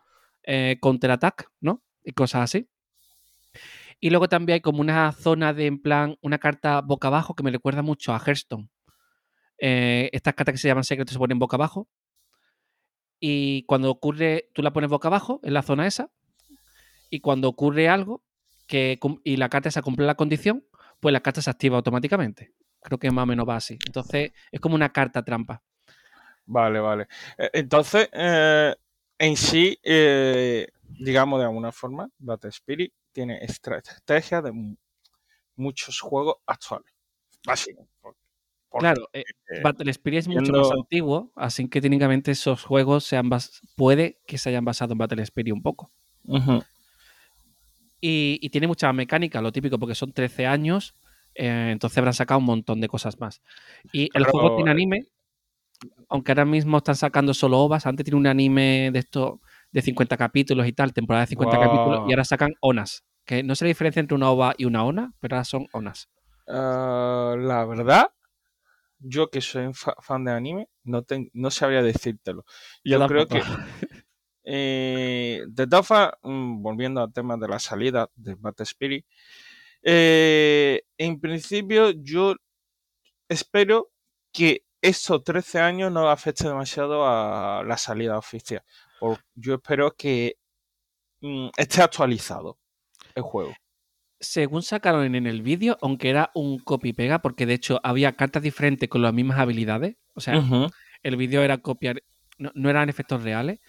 eh, 0.44 0.78
counter-attack, 0.80 1.50
¿no? 1.60 1.82
Y 2.04 2.12
cosas 2.12 2.42
así. 2.42 2.68
Y 4.00 4.10
luego 4.10 4.28
también 4.28 4.54
hay 4.54 4.60
como 4.60 4.80
una 4.80 5.12
zona 5.12 5.52
de, 5.52 5.66
en 5.66 5.80
plan, 5.80 6.16
una 6.20 6.38
carta 6.38 6.80
boca 6.80 7.08
abajo 7.08 7.34
que 7.34 7.42
me 7.42 7.50
recuerda 7.50 7.82
mucho 7.82 8.12
a 8.12 8.18
Hearthstone. 8.18 8.68
Eh, 9.58 10.10
estas 10.12 10.34
cartas 10.34 10.54
que 10.54 10.58
se 10.58 10.68
llaman 10.68 10.84
secretos 10.84 11.12
se 11.12 11.18
ponen 11.18 11.38
boca 11.38 11.56
abajo. 11.56 11.88
Y 13.20 13.64
cuando 13.64 13.90
ocurre, 13.90 14.50
tú 14.52 14.62
la 14.62 14.72
pones 14.72 14.90
boca 14.90 15.08
abajo 15.08 15.40
en 15.42 15.54
la 15.54 15.62
zona 15.62 15.86
esa. 15.86 16.10
Y 17.08 17.20
cuando 17.20 17.48
ocurre 17.48 17.88
algo 17.88 18.22
que, 18.66 18.98
y 19.22 19.36
la 19.36 19.48
carta 19.48 19.68
esa 19.68 19.82
cumple 19.82 20.04
la 20.04 20.16
condición, 20.16 20.66
pues 21.00 21.12
la 21.12 21.20
carta 21.20 21.40
se 21.40 21.50
activa 21.50 21.76
automáticamente. 21.76 22.52
Creo 22.84 22.98
que 22.98 23.10
más 23.10 23.22
o 23.22 23.26
menos 23.26 23.48
va 23.48 23.56
así. 23.56 23.78
Entonces, 23.86 24.32
es 24.52 24.60
como 24.60 24.74
una 24.74 24.92
carta 24.92 25.24
trampa. 25.24 25.62
Vale, 26.46 26.78
vale. 26.78 27.08
Eh, 27.38 27.50
Entonces, 27.54 28.08
eh, 28.12 28.74
en 29.18 29.36
sí, 29.36 29.78
eh, 29.82 30.68
digamos 30.98 31.40
de 31.40 31.46
alguna 31.46 31.72
forma, 31.72 32.10
Battle 32.18 32.50
Spirit 32.50 32.92
tiene 33.10 33.38
estrategia 33.42 34.42
de 34.42 34.52
mu- 34.52 34.76
muchos 35.56 35.98
juegos 36.00 36.36
actuales. 36.46 36.92
Básicamente. 37.46 37.90
Claro, 38.76 39.08
eh, 39.12 39.24
Battle 39.62 39.90
Spirit 39.92 40.18
es 40.18 40.28
mucho 40.28 40.52
más 40.52 40.70
antiguo, 40.72 41.32
así 41.36 41.68
que 41.68 41.80
técnicamente 41.80 42.32
esos 42.32 42.64
juegos 42.64 43.04
se 43.04 43.16
han 43.16 43.30
bas- 43.30 43.60
puede 43.76 44.20
que 44.26 44.36
se 44.36 44.50
hayan 44.50 44.64
basado 44.64 44.92
en 44.92 44.98
Battle 44.98 45.22
Spirit 45.22 45.54
un 45.54 45.62
poco. 45.62 45.90
Y 48.00 48.50
tiene 48.50 48.66
mucha 48.66 48.92
mecánica, 48.92 49.40
lo 49.40 49.50
típico, 49.52 49.78
porque 49.78 49.94
son 49.94 50.12
13 50.12 50.46
años, 50.46 50.94
eh, 51.34 51.70
entonces 51.72 51.98
habrán 51.98 52.14
sacado 52.14 52.40
un 52.40 52.46
montón 52.46 52.80
de 52.80 52.88
cosas 52.88 53.18
más. 53.20 53.42
Y 53.92 54.10
el 54.14 54.24
Claro, 54.24 54.32
juego 54.32 54.50
tiene 54.52 54.70
eh, 54.70 54.72
anime, 54.72 55.06
aunque 56.08 56.32
ahora 56.32 56.44
mismo 56.44 56.78
están 56.78 56.96
sacando 56.96 57.34
solo 57.34 57.58
ovas, 57.60 57.86
antes 57.86 58.04
tiene 58.04 58.18
un 58.18 58.26
anime 58.26 58.90
de 58.92 58.98
esto 59.00 59.40
de 59.72 59.82
50 59.82 60.16
capítulos 60.16 60.66
y 60.66 60.72
tal, 60.72 60.92
temporada 60.92 61.24
de 61.24 61.28
50 61.30 61.58
capítulos, 61.58 61.98
Guau. 61.98 62.04
y 62.04 62.12
ahora 62.12 62.24
sacan 62.24 62.52
onas, 62.60 63.04
que 63.24 63.42
no 63.42 63.54
sé 63.54 63.64
la 63.64 63.68
diferencia 63.68 64.00
entre 64.00 64.14
una 64.14 64.30
ova 64.30 64.54
y 64.56 64.64
una 64.66 64.84
ona, 64.84 65.12
pero 65.20 65.36
ahora 65.36 65.44
son 65.44 65.66
onas. 65.72 66.08
Ah, 66.46 67.34
la 67.38 67.64
verdad, 67.64 68.08
yo 69.00 69.30
que 69.30 69.40
soy 69.42 69.72
fa- 69.74 69.96
fan 70.02 70.24
de 70.24 70.32
anime, 70.32 70.68
no, 70.84 71.02
ten- 71.02 71.30
no 71.34 71.50
sabría 71.50 71.82
decírtelo. 71.82 72.44
Yo 72.84 73.04
creo 73.06 73.26
que, 73.28 73.40
eh, 74.44 75.42
de 75.48 75.66
formas, 75.82 76.12
mm, 76.22 76.62
volviendo 76.62 77.02
al 77.02 77.12
tema 77.12 77.36
de 77.36 77.48
la 77.48 77.58
salida 77.58 78.10
de 78.16 78.34
Battle 78.36 78.64
Spirit, 78.64 79.06
eh, 79.84 80.82
en 80.96 81.20
principio 81.20 81.90
yo 81.90 82.34
espero 83.28 83.90
que 84.32 84.64
estos 84.80 85.22
13 85.22 85.60
años 85.60 85.92
no 85.92 86.08
afecte 86.08 86.48
demasiado 86.48 87.06
a 87.06 87.62
la 87.64 87.76
salida 87.76 88.18
oficial. 88.18 88.62
Yo 89.34 89.54
espero 89.54 89.94
que 89.96 90.36
mm, 91.20 91.48
esté 91.56 91.82
actualizado 91.82 92.58
el 93.14 93.22
juego. 93.22 93.54
según 94.20 94.62
sacaron 94.62 95.14
en 95.14 95.26
el 95.26 95.42
vídeo, 95.42 95.76
aunque 95.82 96.08
era 96.10 96.30
un 96.34 96.58
copy-pega, 96.58 97.20
porque 97.20 97.46
de 97.46 97.54
hecho 97.54 97.80
había 97.82 98.16
cartas 98.16 98.42
diferentes 98.42 98.88
con 98.88 99.02
las 99.02 99.12
mismas 99.12 99.38
habilidades, 99.38 99.96
o 100.14 100.20
sea, 100.20 100.42
el 101.02 101.16
vídeo 101.16 101.42
era 101.42 101.58
copiar, 101.58 102.02
no, 102.38 102.50
no 102.54 102.70
eran 102.70 102.88
efectos 102.88 103.22
reales, 103.22 103.60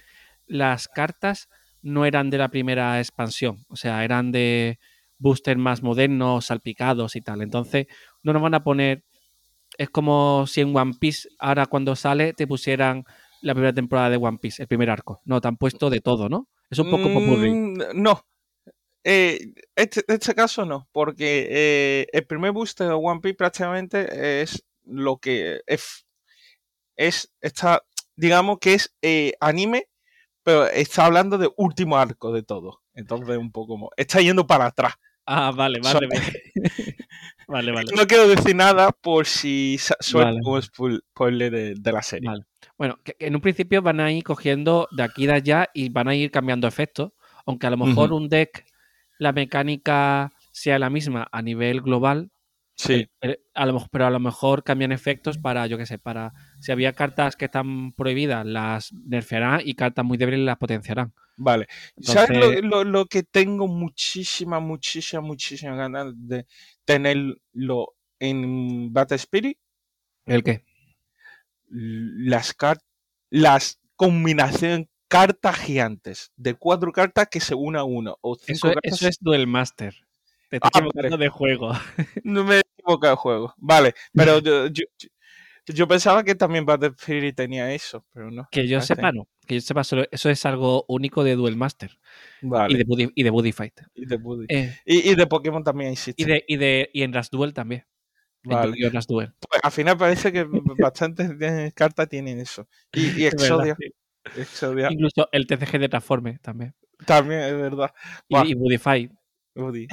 las 0.47 0.87
cartas 0.87 1.49
no 1.81 2.05
eran 2.05 2.29
de 2.29 2.37
la 2.37 2.49
primera 2.49 2.99
expansión, 2.99 3.65
o 3.67 3.75
sea, 3.75 4.03
eran 4.05 4.31
de 4.31 4.79
booster 5.17 5.57
más 5.57 5.83
modernos, 5.83 6.45
salpicados 6.45 7.15
y 7.15 7.21
tal. 7.21 7.41
Entonces, 7.41 7.87
no 8.23 8.33
nos 8.33 8.41
van 8.41 8.53
a 8.55 8.63
poner, 8.63 9.03
es 9.77 9.89
como 9.89 10.45
si 10.47 10.61
en 10.61 10.75
One 10.75 10.93
Piece, 10.99 11.29
ahora 11.39 11.65
cuando 11.65 11.95
sale, 11.95 12.33
te 12.33 12.47
pusieran 12.47 13.03
la 13.41 13.53
primera 13.53 13.73
temporada 13.73 14.09
de 14.09 14.17
One 14.17 14.39
Piece, 14.41 14.61
el 14.61 14.67
primer 14.67 14.89
arco. 14.89 15.21
No, 15.25 15.41
te 15.41 15.47
han 15.47 15.57
puesto 15.57 15.89
de 15.89 16.01
todo, 16.01 16.29
¿no? 16.29 16.49
Es 16.69 16.79
un 16.79 16.89
poco. 16.89 17.07
Mm, 17.09 17.77
no. 17.93 18.25
Eh, 19.03 19.53
este, 19.75 20.03
este 20.07 20.33
caso 20.33 20.65
no, 20.65 20.89
porque 20.91 21.47
eh, 21.51 22.07
el 22.11 22.25
primer 22.25 22.51
booster 22.51 22.87
de 22.87 22.93
One 22.93 23.21
Piece 23.21 23.35
prácticamente 23.35 24.41
es 24.41 24.65
lo 24.83 25.17
que 25.17 25.61
es, 25.67 26.07
es 26.95 27.31
está, 27.39 27.83
digamos 28.15 28.57
que 28.59 28.73
es 28.73 28.95
eh, 29.03 29.33
anime, 29.39 29.89
pero 30.45 30.67
está 30.67 31.07
hablando 31.07 31.39
de 31.39 31.49
último 31.57 31.97
arco 31.97 32.31
de 32.31 32.43
todo. 32.43 32.83
Entonces 32.93 33.35
un 33.37 33.51
poco 33.51 33.73
como, 33.73 33.89
está 33.97 34.21
yendo 34.21 34.45
para 34.45 34.67
atrás. 34.67 34.93
Ah, 35.25 35.51
vale, 35.51 35.79
vale. 35.81 36.07
vale, 37.47 37.71
vale. 37.71 37.91
No 37.97 38.05
quiero 38.05 38.27
decir 38.27 38.55
nada 38.55 38.91
por 38.91 39.25
si 39.25 39.77
suelto 39.99 40.27
Vale. 40.35 40.39
un 40.45 40.61
spoil- 40.61 41.01
spoiler 41.11 41.51
de, 41.51 41.73
de 41.75 41.91
la 41.91 42.03
serie. 42.03 42.29
Vale. 42.29 42.45
Bueno, 42.77 42.99
que, 43.03 43.13
que 43.15 43.25
en 43.25 43.35
un 43.35 43.41
principio 43.41 43.81
van 43.81 43.99
a 43.99 44.11
ir 44.11 44.23
cogiendo 44.23 44.87
de 44.91 45.01
aquí 45.01 45.23
y 45.23 45.27
de 45.27 45.33
allá 45.33 45.69
y 45.73 45.89
van 45.89 46.07
a 46.09 46.15
ir 46.15 46.29
cambiando 46.29 46.67
efectos, 46.67 47.11
aunque 47.47 47.65
a 47.65 47.71
lo 47.71 47.77
mejor 47.77 48.13
un 48.13 48.29
deck, 48.29 48.65
la 49.17 49.31
mecánica 49.31 50.31
sea 50.51 50.77
la 50.77 50.91
misma 50.91 51.27
a 51.31 51.41
nivel 51.41 51.81
global, 51.81 52.29
Sí, 52.77 52.93
El- 53.21 53.31
el- 53.31 53.39
a 53.53 53.65
lo, 53.65 53.73
mej- 53.79 53.87
pero 53.89 54.05
a 54.05 54.09
lo 54.09 54.19
mejor 54.19 54.63
cambian 54.63 54.91
efectos 54.91 55.37
para, 55.37 55.65
yo 55.67 55.77
qué 55.77 55.85
sé, 55.85 55.97
para. 55.97 56.33
Si 56.59 56.71
había 56.71 56.91
cartas 56.93 57.35
que 57.35 57.45
están 57.45 57.93
prohibidas, 57.93 58.45
las 58.45 58.91
nerfearán 58.93 59.61
y 59.63 59.75
cartas 59.75 60.03
muy 60.03 60.17
débiles 60.17 60.41
las 60.41 60.57
potenciarán. 60.57 61.13
vale. 61.37 61.67
¿Sabes 62.01 62.37
lo, 62.37 62.61
lo- 62.61 62.83
lo 62.83 63.05
que 63.05 63.23
tengo 63.23 63.67
muchísima, 63.67 64.59
muchísima, 64.59 65.21
muchísima 65.21 65.75
ganas 65.75 66.13
de 66.15 66.45
tenerlo 66.83 67.93
en 68.19 68.91
Battle 68.93 69.15
Spirit? 69.17 69.57
¿El 70.25 70.43
qué? 70.43 70.63
Las 71.69 72.53
cartas, 72.53 72.85
las 73.29 73.79
combinación 73.95 74.89
cartas 75.07 75.57
gigantes 75.59 76.31
de 76.35 76.55
cuatro 76.55 76.91
cartas 76.91 77.27
que 77.29 77.39
se 77.39 77.55
una 77.55 77.79
a 77.81 77.83
uno 77.83 78.17
o 78.21 78.35
cinco 78.35 78.51
Eso, 78.53 78.67
es- 78.69 78.73
cartas. 78.75 78.93
eso 78.93 79.07
es 79.07 79.17
Duel 79.21 79.47
Master. 79.47 79.93
Te 80.49 80.57
Ah, 80.61 80.69
equivocando 80.73 81.17
de 81.17 81.29
juego. 81.29 81.71
No 82.23 82.43
me 82.43 82.61
equivocado 82.85 83.13
de 83.13 83.17
juego. 83.17 83.53
Vale, 83.57 83.93
pero 84.13 84.39
yo, 84.39 84.67
yo, 84.67 84.83
yo 85.67 85.87
pensaba 85.87 86.23
que 86.23 86.35
también 86.35 86.65
Battle 86.65 86.89
Spirit 86.97 87.35
tenía 87.35 87.73
eso, 87.73 88.05
pero 88.13 88.29
no. 88.31 88.47
Que 88.51 88.67
yo 88.67 88.81
sepa, 88.81 89.11
no. 89.11 89.27
Que 89.47 89.55
yo 89.55 89.61
sepa, 89.61 89.83
solo, 89.83 90.05
eso 90.11 90.29
es 90.29 90.45
algo 90.45 90.85
único 90.87 91.23
de 91.23 91.35
Duel 91.35 91.55
Master 91.55 91.91
Vale. 92.41 92.73
y, 92.73 92.77
de 92.77 92.83
Buddy, 92.83 93.11
y 93.15 93.23
de 93.23 93.29
Buddy 93.29 93.51
Fight. 93.51 93.81
Y 93.95 94.05
de, 94.05 94.17
Buddy. 94.17 94.45
Eh, 94.49 94.75
Y, 94.85 95.11
y 95.11 95.15
de 95.15 95.27
Pokémon 95.27 95.63
también 95.63 95.91
existe. 95.91 96.21
y, 96.21 96.25
de, 96.25 96.43
y, 96.47 96.57
de, 96.57 96.89
y 96.93 97.01
en 97.03 97.13
Rush 97.13 97.29
Duel 97.31 97.53
también. 97.53 97.85
En 98.43 98.51
Vale. 98.51 98.67
Yu-Gi-Oh! 98.69 98.89
Rush 98.91 99.05
Duel. 99.07 99.33
Pues, 99.49 99.61
al 99.63 99.71
final 99.71 99.97
parece 99.97 100.31
que 100.31 100.45
bastantes 100.79 101.31
cartas 101.75 102.07
tienen 102.09 102.39
eso. 102.39 102.67
Y, 102.93 103.21
y 103.21 103.25
Exodia. 103.25 103.75
Exodia 104.37 104.91
Incluso 104.91 105.27
el 105.31 105.45
TCG 105.47 105.79
de 105.79 105.89
Transforme 105.89 106.39
también. 106.39 106.75
también 107.05 107.41
es 107.41 107.53
verdad. 107.55 107.91
Y, 108.27 108.35
Buah. 108.35 108.45
y 108.47 108.53
Buddy 108.55 108.77
Fight. 108.77 109.11
Buddy. 109.55 109.87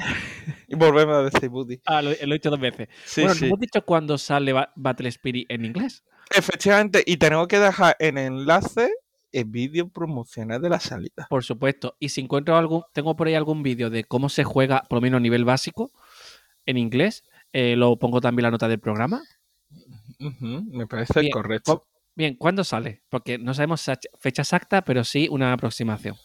Y 0.67 0.75
volvemos 0.75 1.15
a 1.15 1.23
decir 1.23 1.49
Buddy. 1.49 1.79
Ah, 1.85 2.01
lo, 2.01 2.09
lo 2.09 2.15
he 2.15 2.33
dicho 2.33 2.49
dos 2.49 2.59
veces. 2.59 2.87
Sí, 3.05 3.21
bueno, 3.21 3.35
sí. 3.35 3.41
¿no 3.41 3.47
hemos 3.47 3.59
dicho 3.59 3.81
cuándo 3.85 4.17
sale 4.17 4.53
Ba- 4.53 4.71
Battle 4.75 5.09
Spirit 5.09 5.45
en 5.49 5.65
inglés? 5.65 6.03
Efectivamente, 6.35 7.03
y 7.05 7.17
tenemos 7.17 7.47
que 7.47 7.59
dejar 7.59 7.95
en 7.99 8.17
enlace 8.17 8.89
el 9.31 9.45
vídeo 9.45 9.89
promocional 9.89 10.61
de 10.61 10.69
la 10.69 10.79
salida. 10.79 11.27
Por 11.29 11.43
supuesto. 11.43 11.95
Y 11.99 12.09
si 12.09 12.21
encuentro 12.21 12.55
algún, 12.55 12.83
tengo 12.93 13.15
por 13.15 13.27
ahí 13.27 13.33
algún 13.35 13.63
vídeo 13.63 13.89
de 13.89 14.03
cómo 14.03 14.29
se 14.29 14.43
juega, 14.43 14.83
por 14.89 14.97
lo 14.97 15.01
menos 15.01 15.17
a 15.17 15.21
nivel 15.21 15.43
básico, 15.45 15.91
en 16.65 16.77
inglés, 16.77 17.23
eh, 17.51 17.75
lo 17.75 17.97
pongo 17.97 18.21
también 18.21 18.41
en 18.45 18.47
la 18.47 18.51
nota 18.51 18.67
del 18.67 18.79
programa. 18.79 19.21
Me 20.19 20.87
parece 20.87 21.19
Bien, 21.19 21.31
correcto. 21.31 21.85
Bien, 22.15 22.35
¿cuándo 22.35 22.63
sale? 22.63 23.01
Porque 23.09 23.37
no 23.39 23.53
sabemos 23.53 23.81
sa- 23.81 23.99
fecha 24.19 24.43
exacta, 24.43 24.83
pero 24.83 25.03
sí 25.03 25.27
una 25.29 25.51
aproximación. 25.51 26.15
O 26.15 26.19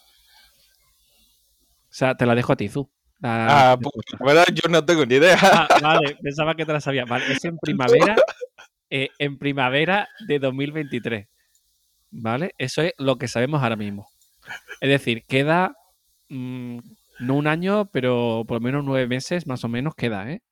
sea, 1.90 2.14
te 2.14 2.26
la 2.26 2.34
dejo 2.34 2.52
a 2.52 2.56
ti, 2.56 2.68
Zu. 2.68 2.90
La- 3.20 3.72
Ah, 3.72 3.78
pues, 3.80 3.92
la 4.18 4.26
verdad, 4.26 4.44
yo 4.54 4.68
no 4.70 4.84
tengo 4.84 5.04
ni 5.06 5.16
idea. 5.16 5.36
Ah, 5.42 5.68
vale, 5.82 6.16
pensaba 6.22 6.54
que 6.54 6.64
te 6.66 6.72
la 6.72 6.80
sabía. 6.80 7.04
Vale, 7.04 7.24
es 7.32 7.44
en 7.44 7.58
primavera, 7.58 8.16
eh, 8.90 9.10
en 9.18 9.38
primavera 9.38 10.08
de 10.26 10.38
2023. 10.38 11.28
¿Vale? 12.10 12.52
Eso 12.58 12.82
es 12.82 12.92
lo 12.98 13.16
que 13.18 13.28
sabemos 13.28 13.62
ahora 13.62 13.76
mismo. 13.76 14.08
Es 14.80 14.88
decir, 14.88 15.24
queda 15.26 15.76
mm, 16.28 16.78
no 17.20 17.34
un 17.34 17.46
año, 17.46 17.86
pero 17.90 18.44
por 18.46 18.56
lo 18.56 18.60
menos 18.60 18.84
nueve 18.84 19.06
meses 19.06 19.46
más 19.46 19.62
o 19.64 19.68
menos 19.68 19.94
queda, 19.94 20.30
¿eh? 20.30 20.42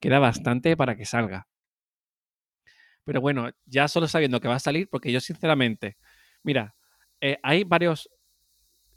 Queda 0.00 0.18
bastante 0.18 0.76
para 0.76 0.96
que 0.96 1.04
salga. 1.04 1.46
Pero 3.04 3.20
bueno, 3.20 3.50
ya 3.66 3.86
solo 3.86 4.08
sabiendo 4.08 4.40
que 4.40 4.48
va 4.48 4.56
a 4.56 4.60
salir, 4.60 4.88
porque 4.88 5.12
yo 5.12 5.20
sinceramente, 5.20 5.96
mira, 6.42 6.74
eh, 7.20 7.38
hay 7.42 7.62
varios 7.64 8.08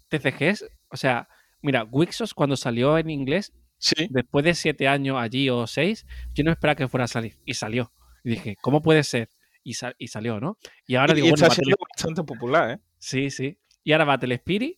TCGs, 0.10 0.66
o 0.90 0.98
sea, 0.98 1.28
mira, 1.62 1.84
Wixos 1.86 2.34
cuando 2.34 2.56
salió 2.58 2.98
en 2.98 3.10
inglés 3.10 3.54
Sí. 3.80 4.08
después 4.10 4.43
de 4.43 4.56
siete 4.56 4.88
años 4.88 5.17
allí 5.20 5.50
o 5.50 5.67
seis, 5.67 6.06
yo 6.34 6.43
no 6.43 6.52
esperaba 6.52 6.76
que 6.76 6.88
fuera 6.88 7.04
a 7.06 7.08
salir. 7.08 7.38
Y 7.46 7.54
salió. 7.54 7.91
Y 8.24 8.32
dije, 8.32 8.56
¿cómo 8.62 8.82
puede 8.82 9.04
ser? 9.04 9.30
Y, 9.63 9.74
sal- 9.76 9.96
y 10.00 10.08
salió, 10.08 10.39
¿no? 10.39 10.58
Y 10.88 10.96
ahora 10.96 11.13
y, 11.13 11.17
digo, 11.17 11.28
y 11.28 11.30
bueno, 11.32 11.48
Battle- 11.48 11.76
bastante 11.96 12.24
popular, 12.24 12.72
¿eh? 12.72 12.80
sí, 12.98 13.30
sí. 13.30 13.58
Y 13.84 13.91
ahora 13.91 14.06
Battle 14.06 14.34
Spirit, 14.36 14.78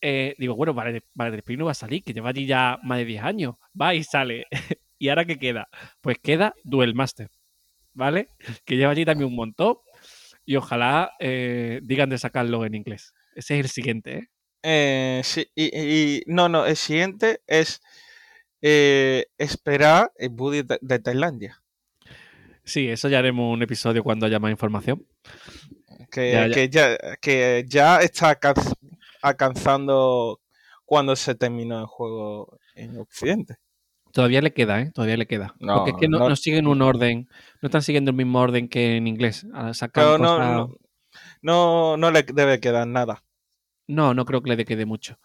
eh, 0.00 0.34
digo, 0.38 0.54
bueno, 0.56 0.72
Battle, 0.74 1.02
Battle 1.14 1.38
Spirit 1.38 1.58
no 1.58 1.66
va 1.66 1.72
a 1.72 1.74
salir, 1.74 2.02
que 2.02 2.12
lleva 2.14 2.30
allí 2.30 2.46
ya 2.46 2.78
más 2.82 2.98
de 2.98 3.04
10 3.04 3.22
años. 3.22 3.56
Va 3.80 3.94
y 3.94 4.02
sale. 4.02 4.46
¿Y 4.98 5.10
ahora 5.10 5.24
qué 5.26 5.38
queda? 5.38 5.68
Pues 6.00 6.18
queda 6.18 6.54
Duel 6.64 6.94
Master, 6.94 7.30
¿vale? 7.92 8.28
Que 8.64 8.76
lleva 8.76 8.92
allí 8.92 9.04
también 9.04 9.28
un 9.28 9.36
montón. 9.36 9.76
Y 10.46 10.56
ojalá 10.56 11.12
eh, 11.20 11.80
digan 11.82 12.08
de 12.08 12.16
sacarlo 12.18 12.64
en 12.64 12.74
inglés. 12.74 13.12
Ese 13.34 13.58
es 13.58 13.64
el 13.66 13.70
siguiente, 13.70 14.16
¿eh? 14.18 14.28
Eh, 14.70 15.22
sí, 15.24 15.46
y, 15.54 15.70
y- 15.74 16.22
no, 16.26 16.50
no, 16.50 16.66
el 16.66 16.76
siguiente 16.76 17.40
es 17.46 17.80
eh, 18.60 19.24
esperar 19.38 20.12
el 20.16 20.28
Buddy 20.28 20.62
de, 20.62 20.78
de 20.82 20.98
Tailandia. 20.98 21.62
Sí, 22.64 22.86
eso 22.88 23.08
ya 23.08 23.18
haremos 23.20 23.50
un 23.54 23.62
episodio 23.62 24.02
cuando 24.04 24.26
haya 24.26 24.38
más 24.38 24.50
información. 24.50 25.06
Que 26.10 26.32
Ya. 26.32 26.50
Que 26.50 26.68
ya, 26.68 26.96
que 27.20 27.64
ya 27.66 28.00
está 28.00 28.38
alcanz- 28.38 28.74
alcanzando 29.22 30.40
cuando 30.84 31.16
se 31.16 31.34
terminó 31.34 31.80
el 31.80 31.86
juego 31.86 32.58
en 32.74 32.98
Occidente. 32.98 33.56
Todavía 34.12 34.42
le 34.42 34.52
queda, 34.52 34.80
¿eh? 34.80 34.90
Todavía 34.92 35.16
le 35.16 35.26
queda. 35.26 35.54
No, 35.60 35.76
Porque 35.76 35.90
es 35.92 35.96
que 35.98 36.08
no, 36.08 36.18
no- 36.18 36.28
no 36.28 36.36
siguen 36.36 36.66
un 36.66 36.82
orden, 36.82 37.28
no 37.62 37.68
están 37.68 37.82
siguiendo 37.82 38.10
el 38.10 38.16
mismo 38.18 38.38
orden 38.40 38.68
que 38.68 38.96
en 38.96 39.06
inglés. 39.06 39.46
Sacan 39.72 40.04
Pero 40.04 40.18
no, 40.18 40.36
cosas- 40.36 40.52
no, 40.52 40.76
no, 41.42 41.96
no 41.96 42.10
le 42.10 42.22
debe 42.22 42.60
quedar 42.60 42.86
nada. 42.86 43.22
No, 43.88 44.14
no 44.14 44.24
creo 44.24 44.42
que 44.42 44.54
le 44.54 44.64
quede 44.64 44.86
mucho. 44.86 45.18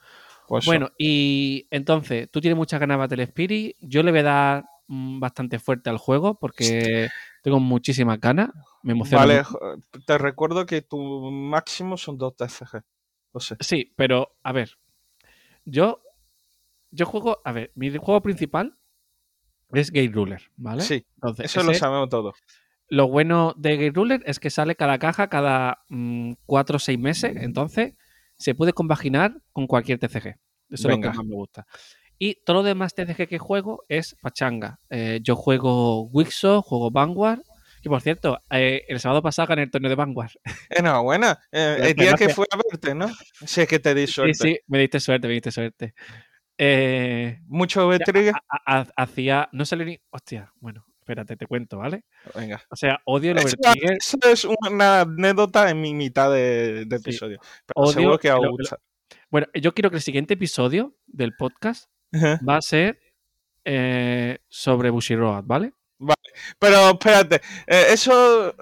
Pues 0.48 0.66
Bueno, 0.66 0.92
y 0.98 1.68
entonces, 1.70 2.30
tú 2.32 2.42
tienes 2.42 2.58
muchas 2.58 2.80
ganas 2.80 2.96
de 2.96 3.00
Battle 3.00 3.24
Spirit. 3.24 3.78
Yo 3.80 4.04
le 4.04 4.12
voy 4.12 4.22
a 4.22 4.24
dar 4.24 4.66
mm, 4.88 5.20
bastante 5.20 5.60
fuerte 5.60 5.90
al 5.90 5.98
juego 5.98 6.40
porque 6.40 7.10
tengo 7.44 7.60
muchísimas 7.60 8.20
ganas. 8.20 8.50
Me 8.82 8.94
emociona. 8.94 9.26
Vale, 9.26 9.38
mucho. 9.38 9.60
te 10.06 10.18
recuerdo 10.18 10.66
que 10.66 10.82
tu 10.82 10.98
máximo 11.32 11.98
son 11.98 12.18
dos 12.18 12.36
TCG. 12.36 12.84
Lo 13.34 13.40
sé. 13.40 13.56
Sí, 13.60 13.94
pero 13.96 14.36
a 14.44 14.52
ver. 14.52 14.78
Yo, 15.66 16.02
yo 16.92 17.06
juego. 17.06 17.42
A 17.46 17.52
ver, 17.52 17.72
mi 17.76 17.90
juego 17.98 18.22
principal 18.22 18.78
es 19.72 19.92
Gate 19.92 20.12
Ruler, 20.12 20.42
¿vale? 20.56 20.84
Sí, 20.84 21.06
Entonces, 21.16 21.46
eso 21.46 21.64
lo 21.64 21.74
sabemos 21.74 22.10
todos. 22.10 22.36
Lo 22.90 23.08
bueno 23.08 23.54
de 23.58 23.78
Gate 23.78 23.96
Ruler 23.96 24.22
es 24.26 24.40
que 24.40 24.50
sale 24.50 24.76
cada 24.76 25.00
caja 25.00 25.30
cada 25.30 25.86
4 26.46 26.76
o 26.76 26.80
6 26.80 27.00
meses, 27.00 27.36
entonces 27.38 27.96
se 28.44 28.56
puede 28.56 28.74
compaginar 28.74 29.36
con 29.52 29.68
cualquier 29.68 30.00
TCG. 30.00 30.36
Eso 30.70 30.88
Venga. 30.88 30.94
es 30.94 31.06
lo 31.06 31.12
que 31.12 31.18
más 31.18 31.26
me 31.26 31.36
gusta. 31.36 31.66
Y 32.20 32.36
todo 32.46 32.58
lo 32.58 32.64
demás 32.64 32.94
TCG 32.94 33.28
que 33.28 33.38
juego 33.40 33.84
es 33.90 34.16
pachanga. 34.22 34.80
Eh, 34.90 35.20
yo 35.24 35.36
juego 35.36 36.04
Wixo, 36.10 36.62
juego 36.62 36.92
Vanguard. 36.92 37.42
Y 37.82 37.90
por 37.90 38.02
cierto, 38.02 38.40
eh, 38.50 38.84
el 38.88 39.00
sábado 39.00 39.22
pasado 39.22 39.48
gané 39.48 39.64
el 39.64 39.72
torneo 39.72 39.90
de 39.90 39.96
Vanguard. 39.96 40.32
Enhorabuena. 40.70 41.40
Eh, 41.52 41.78
el 41.82 41.94
día 41.96 42.14
que 42.14 42.30
fue 42.30 42.46
a 42.52 42.58
verte, 42.58 42.96
¿no? 42.96 43.08
Si 43.46 43.62
es 43.62 43.68
que 43.68 43.80
te 43.80 43.94
di 43.94 44.08
Sí, 44.08 44.14
suerte. 44.14 44.34
sí, 44.36 44.60
me 44.68 44.80
diste 44.80 45.00
suerte, 45.00 45.28
me 45.28 45.34
diste 45.34 45.52
suerte. 45.52 45.94
Mucho 47.48 47.90
ha- 47.92 48.88
hacía. 48.96 49.50
No 49.52 49.66
salió 49.66 49.86
ni. 49.86 50.00
Hostia, 50.12 50.52
bueno, 50.60 50.86
espérate, 51.04 51.36
te 51.38 51.46
cuento, 51.46 51.78
¿vale? 51.78 52.04
Venga. 52.34 52.64
O 52.70 52.76
sea, 52.76 53.00
odio 53.06 53.32
el 53.32 53.38
Eso, 53.38 53.56
Overtrigger. 53.62 53.98
eso 53.98 54.18
es 54.24 54.46
una 54.46 55.02
anécdota 55.02 55.70
en 55.70 55.82
mi 55.82 55.94
mitad 55.94 56.32
de, 56.32 56.86
de 56.86 56.98
Sí. 56.98 57.04
episodio. 57.04 57.40
Pero 57.66 57.74
Odio 57.86 57.94
seguro 57.94 58.18
que 58.18 58.28
el- 58.30 58.50
gusta. 58.50 58.78
Bueno, 59.30 59.48
yo 59.54 59.74
quiero 59.74 59.90
que 59.90 59.98
el 59.98 60.02
siguiente 60.02 60.36
episodio 60.36 60.96
del 61.08 61.34
podcast 61.36 61.90
Ajá. 62.14 62.40
va 62.48 62.58
a 62.58 62.62
ser 62.62 63.00
eh, 63.66 64.40
sobre 64.48 64.90
Bushiroad, 64.90 65.44
¿vale? 65.46 65.74
Pero 66.60 66.90
espérate, 66.90 67.36
eh, 67.68 67.86
eso 67.92 68.54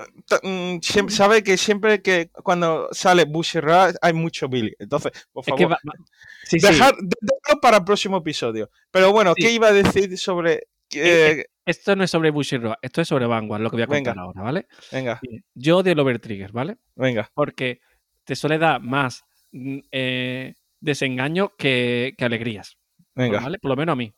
mm, 0.44 0.78
siempre, 0.82 1.16
sabe 1.16 1.42
que 1.42 1.58
siempre 1.58 2.02
que 2.02 2.30
cuando 2.44 2.88
sale 2.92 3.24
Bushiroad 3.26 3.96
hay 4.02 4.14
mucho 4.14 4.48
Billy. 4.48 4.74
Entonces, 4.78 5.12
por 5.32 5.42
Es 5.42 5.46
favor, 5.48 5.58
que 5.58 5.66
va- 5.66 5.80
va- 5.88 6.06
sí, 6.44 6.60
sí, 6.60 6.68
dejar, 6.68 6.94
de- 6.98 7.16
dejarlo 7.20 7.62
para 7.62 7.78
el 7.78 7.84
próximo 7.84 8.18
episodio. 8.18 8.70
Pero 8.92 9.12
bueno. 9.12 9.34
¿qué 9.36 9.52
iba 9.52 9.70
a 9.70 9.74
decir 9.74 10.18
sobre 10.18 10.68
que- 11.00 11.46
esto 11.66 11.96
no 11.96 12.04
es 12.04 12.12
sobre 12.12 12.32
Bushiroad, 12.32 12.76
esto 12.82 13.02
es 13.02 13.08
sobre 13.08 13.26
Vanguard, 13.26 13.62
lo 13.62 13.70
que 13.70 13.78
voy 13.78 13.84
a 13.84 13.88
contar 13.88 14.14
Venga. 14.16 14.22
ahora, 14.24 14.42
¿vale? 14.42 14.68
venga, 14.92 15.20
Bien, 15.22 15.44
Yo 15.54 15.78
odio 15.78 15.92
el 15.94 16.00
Overtrigger, 16.00 16.52
¿vale? 16.52 16.78
venga. 16.96 17.30
Porque 17.34 17.82
te 18.24 18.36
suele 18.36 18.58
dar 18.58 18.82
más 18.82 19.24
mm, 19.52 19.80
eh, 19.92 20.56
desengaño 20.80 21.54
que, 21.58 22.14
que 22.18 22.26
alegrías, 22.26 22.78
Venga. 23.16 23.40
¿vale? 23.40 23.60
Por 23.60 23.70
lo 23.70 23.76
menos 23.76 23.94
a 23.94 23.96
mí. 23.96 24.14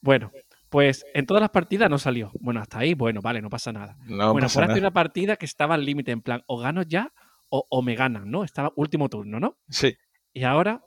Bueno, 0.00 0.30
pues 0.68 1.04
en 1.14 1.26
todas 1.26 1.40
las 1.40 1.50
partidas 1.50 1.90
no 1.90 1.98
salió. 1.98 2.30
Bueno, 2.40 2.60
hasta 2.60 2.78
ahí, 2.78 2.94
bueno, 2.94 3.20
vale, 3.20 3.40
no 3.42 3.50
pasa 3.50 3.72
nada. 3.72 3.96
No 4.06 4.32
bueno, 4.32 4.46
pasa 4.46 4.66
por 4.66 4.78
una 4.78 4.92
partida 4.92 5.36
que 5.36 5.46
estaba 5.46 5.74
al 5.74 5.84
límite, 5.84 6.12
en 6.12 6.22
plan, 6.22 6.42
o 6.46 6.58
gano 6.58 6.82
ya 6.82 7.12
o, 7.48 7.64
o 7.68 7.82
me 7.82 7.94
ganan, 7.94 8.30
¿no? 8.30 8.44
Estaba 8.44 8.72
último 8.76 9.08
turno, 9.08 9.40
¿no? 9.40 9.58
Sí, 9.68 9.96
Y 10.32 10.44
ahora 10.44 10.82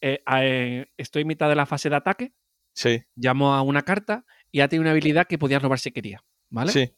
eh, 0.00 0.22
eh, 0.40 0.86
estoy 0.96 1.22
en 1.22 1.28
mitad 1.28 1.48
de 1.48 1.54
la 1.56 1.66
fase 1.66 1.88
de 1.90 1.96
ataque, 1.96 2.32
sí, 2.72 3.02
llamo 3.16 3.54
a 3.54 3.62
una 3.62 3.82
carta 3.82 4.24
y 4.50 4.58
ya 4.58 4.68
tiene 4.68 4.82
una 4.82 4.90
habilidad 4.90 5.26
que 5.26 5.38
podía 5.38 5.58
robar 5.58 5.78
si 5.78 5.92
quería, 5.92 6.24
¿vale? 6.50 6.72
sí. 6.72 6.92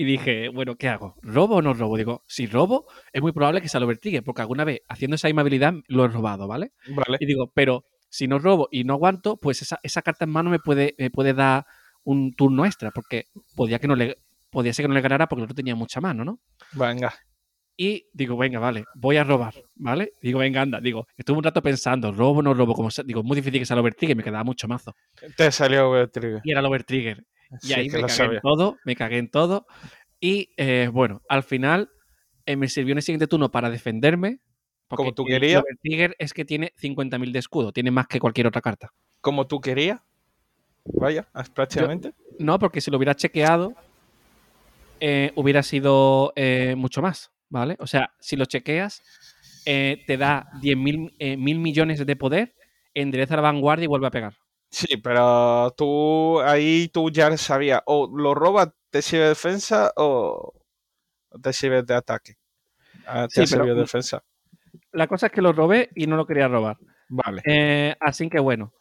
Y 0.00 0.04
dije, 0.04 0.48
bueno, 0.48 0.76
¿qué 0.76 0.88
hago? 0.88 1.16
¿Robo 1.22 1.56
o 1.56 1.62
no 1.62 1.74
robo? 1.74 1.96
Digo, 1.96 2.22
si 2.28 2.46
robo, 2.46 2.86
es 3.12 3.20
muy 3.20 3.32
probable 3.32 3.60
que 3.60 3.68
sea 3.68 3.78
el 3.78 3.84
overtrigger, 3.84 4.22
porque 4.22 4.42
alguna 4.42 4.62
vez 4.62 4.82
haciendo 4.88 5.16
esa 5.16 5.26
misma 5.26 5.40
habilidad 5.40 5.74
lo 5.88 6.04
he 6.04 6.08
robado, 6.08 6.46
¿vale? 6.46 6.70
Vale. 6.86 7.16
Y 7.18 7.26
digo, 7.26 7.50
pero 7.52 7.84
si 8.08 8.28
no 8.28 8.38
robo 8.38 8.68
y 8.70 8.84
no 8.84 8.92
aguanto, 8.92 9.38
pues 9.38 9.60
esa, 9.60 9.80
esa 9.82 10.02
carta 10.02 10.24
en 10.24 10.30
mano 10.30 10.50
me 10.50 10.60
puede, 10.60 10.94
me 10.98 11.10
puede 11.10 11.34
dar 11.34 11.66
un 12.04 12.32
turno 12.32 12.64
extra, 12.64 12.92
porque 12.92 13.26
podía, 13.56 13.80
que 13.80 13.88
no 13.88 13.96
le, 13.96 14.18
podía 14.50 14.72
ser 14.72 14.84
que 14.84 14.88
no 14.88 14.94
le 14.94 15.00
ganara 15.00 15.28
porque 15.28 15.40
el 15.40 15.44
otro 15.44 15.56
tenía 15.56 15.74
mucha 15.74 16.00
mano, 16.00 16.24
¿no? 16.24 16.40
Venga. 16.72 17.12
Y 17.80 18.08
digo, 18.12 18.36
venga, 18.36 18.58
vale, 18.58 18.86
voy 18.96 19.18
a 19.18 19.24
robar, 19.24 19.54
¿vale? 19.76 20.14
Digo, 20.20 20.40
venga, 20.40 20.62
anda. 20.62 20.80
Digo, 20.80 21.06
estuve 21.16 21.38
un 21.38 21.44
rato 21.44 21.62
pensando, 21.62 22.10
robo 22.10 22.40
o 22.40 22.42
no 22.42 22.52
robo. 22.52 22.74
Como, 22.74 22.88
digo, 23.04 23.22
muy 23.22 23.36
difícil 23.36 23.60
que 23.60 23.66
sea 23.66 23.74
el 23.74 23.80
overtrigger, 23.80 24.16
me 24.16 24.24
quedaba 24.24 24.42
mucho 24.42 24.66
mazo. 24.66 24.96
Te 25.36 25.52
salió 25.52 25.88
overtrigger. 25.88 26.40
Y 26.42 26.50
era 26.50 26.58
el 26.58 26.66
overtrigger. 26.66 27.24
Y 27.62 27.74
ahí 27.74 27.88
me 27.88 28.02
cagué 28.02 28.34
en 28.34 28.40
todo, 28.40 28.78
me 28.84 28.96
cagué 28.96 29.18
en 29.18 29.30
todo. 29.30 29.66
Y 30.18 30.50
eh, 30.56 30.90
bueno, 30.92 31.22
al 31.28 31.44
final 31.44 31.88
eh, 32.46 32.56
me 32.56 32.68
sirvió 32.68 32.90
en 32.90 32.98
el 32.98 33.02
siguiente 33.02 33.28
turno 33.28 33.52
para 33.52 33.70
defenderme. 33.70 34.40
Como 34.88 35.14
tú 35.14 35.24
querías. 35.24 35.62
El 35.62 35.66
overtrigger 35.68 36.16
es 36.18 36.32
que 36.32 36.44
tiene 36.44 36.72
50.000 36.82 37.30
de 37.30 37.38
escudo, 37.38 37.72
tiene 37.72 37.92
más 37.92 38.08
que 38.08 38.18
cualquier 38.18 38.48
otra 38.48 38.60
carta. 38.60 38.92
Como 39.20 39.46
tú 39.46 39.60
querías. 39.60 40.00
Vaya, 40.84 41.28
prácticamente. 41.54 42.12
no, 42.40 42.58
porque 42.58 42.80
si 42.80 42.90
lo 42.90 42.96
hubiera 42.96 43.14
chequeado, 43.14 43.74
eh, 44.98 45.30
hubiera 45.36 45.62
sido 45.62 46.32
mucho 46.74 47.02
más. 47.02 47.30
¿Vale? 47.48 47.76
O 47.80 47.86
sea, 47.86 48.12
si 48.20 48.36
lo 48.36 48.44
chequeas, 48.44 49.02
eh, 49.66 50.02
te 50.06 50.16
da 50.16 50.48
10 50.60 50.76
mil, 50.76 51.14
eh, 51.18 51.36
mil 51.36 51.58
millones 51.58 52.04
de 52.04 52.16
poder, 52.16 52.54
endereza 52.94 53.36
la 53.36 53.42
vanguardia 53.42 53.84
y 53.84 53.88
vuelve 53.88 54.06
a 54.06 54.10
pegar. 54.10 54.34
Sí, 54.70 54.98
pero 54.98 55.70
tú 55.76 56.40
ahí 56.40 56.88
tú 56.88 57.10
ya 57.10 57.34
sabías, 57.36 57.82
o 57.86 58.10
lo 58.14 58.34
robas, 58.34 58.70
te 58.90 59.02
sirve 59.02 59.24
de 59.24 59.28
defensa 59.30 59.92
o 59.96 60.52
te 61.42 61.52
sirve 61.52 61.82
de 61.82 61.94
ataque. 61.94 62.34
Ah, 63.06 63.26
te 63.32 63.46
sí, 63.46 63.54
sirve 63.54 63.74
de 63.74 63.80
defensa. 63.80 64.22
La 64.92 65.06
cosa 65.06 65.26
es 65.26 65.32
que 65.32 65.42
lo 65.42 65.52
robé 65.52 65.90
y 65.94 66.06
no 66.06 66.16
lo 66.16 66.26
quería 66.26 66.48
robar. 66.48 66.76
Vale. 67.08 67.42
Eh, 67.46 67.94
así 68.00 68.28
que 68.28 68.40
bueno, 68.40 68.72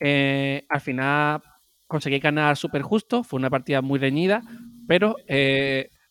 al 0.00 0.80
final 0.80 1.42
conseguí 1.86 2.18
ganar 2.18 2.56
súper 2.56 2.82
justo, 2.82 3.22
fue 3.22 3.38
una 3.38 3.50
partida 3.50 3.80
muy 3.80 3.98
reñida, 3.98 4.42
pero 4.88 5.16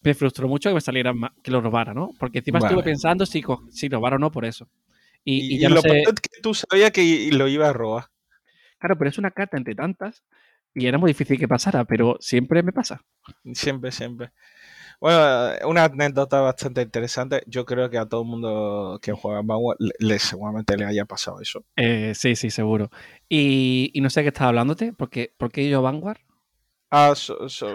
me 0.08 0.14
frustró 0.14 0.48
mucho 0.48 0.70
que 0.70 0.76
me 0.76 0.82
saliera 0.82 1.14
que 1.44 1.52
lo 1.52 1.62
robara, 1.62 1.94
¿no? 1.94 2.12
Porque 2.18 2.40
encima 2.40 2.60
estuve 2.60 2.82
pensando 2.82 3.26
si, 3.26 3.44
si 3.70 3.90
robar 3.90 4.14
o 4.14 4.20
no 4.20 4.32
por 4.32 4.46
eso. 4.46 4.70
Y, 5.24 5.60
ya 5.60 5.70
lo 5.70 5.82
sé... 5.82 6.04
es 6.04 6.14
que 6.14 6.42
tú 6.42 6.54
sabías 6.54 6.92
que 6.92 7.30
lo 7.34 7.48
iba 7.50 7.68
a 7.68 7.74
robar. 7.74 8.06
Claro, 8.80 8.98
pero 8.98 9.10
es 9.10 9.18
una 9.18 9.32
carta 9.32 9.58
entre 9.58 9.76
tantas 9.76 10.24
y 10.74 10.88
era 10.88 10.98
muy 10.98 11.10
difícil 11.12 11.38
que 11.38 11.48
pasara, 11.48 11.84
pero 11.84 12.18
siempre 12.20 12.64
me 12.64 12.72
pasa. 12.72 13.02
Siempre, 13.54 13.92
siempre. 13.92 14.32
Bueno, 15.02 15.20
una 15.68 15.84
anécdota 15.84 16.40
bastante 16.40 16.82
interesante. 16.82 17.44
Yo 17.46 17.66
creo 17.66 17.90
que 17.90 17.98
a 17.98 18.06
todo 18.06 18.22
el 18.22 18.28
mundo 18.28 19.00
que 19.02 19.12
juega 19.12 19.42
Vanguard 19.44 19.78
le, 20.00 20.20
seguramente 20.20 20.78
le 20.78 20.86
haya 20.86 21.06
pasado 21.06 21.42
eso. 21.42 21.66
Eh, 21.76 22.14
sí, 22.16 22.36
sí, 22.36 22.50
seguro. 22.50 22.90
Y, 23.28 23.92
no 24.02 24.10
sé 24.10 24.22
qué 24.22 24.30
estás 24.30 24.48
hablándote, 24.48 24.94
porque 24.94 25.34
¿por 25.38 25.52
qué 25.52 25.70
yo 25.70 25.82
Vanguard? 25.82 26.20
Ah, 26.90 27.14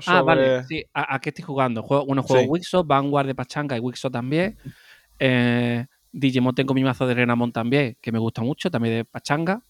ah, 0.07 0.23
vale, 0.23 0.65
sí. 0.65 0.85
¿A, 0.95 1.21
qué 1.21 1.29
estoy 1.29 1.45
jugando? 1.45 1.83
Juego, 1.83 2.07
bueno, 2.07 2.23
juego 2.23 2.57
sí. 2.57 2.77
Vanguard 2.85 3.27
de 3.27 3.35
Pachanga 3.35 3.77
y 3.77 3.81
Wixo 3.81 4.11
también. 4.11 4.57
Eh, 5.19 5.85
Digimon 6.11 6.55
tengo 6.55 6.73
mi 6.73 6.83
mazo 6.83 7.07
de 7.07 7.15
Renamon 7.15 7.53
también, 7.53 7.97
que 8.01 8.11
me 8.11 8.19
gusta 8.19 8.43
mucho, 8.43 8.71
también 8.71 8.97
de 8.97 9.05
Pachanga. 9.05 9.63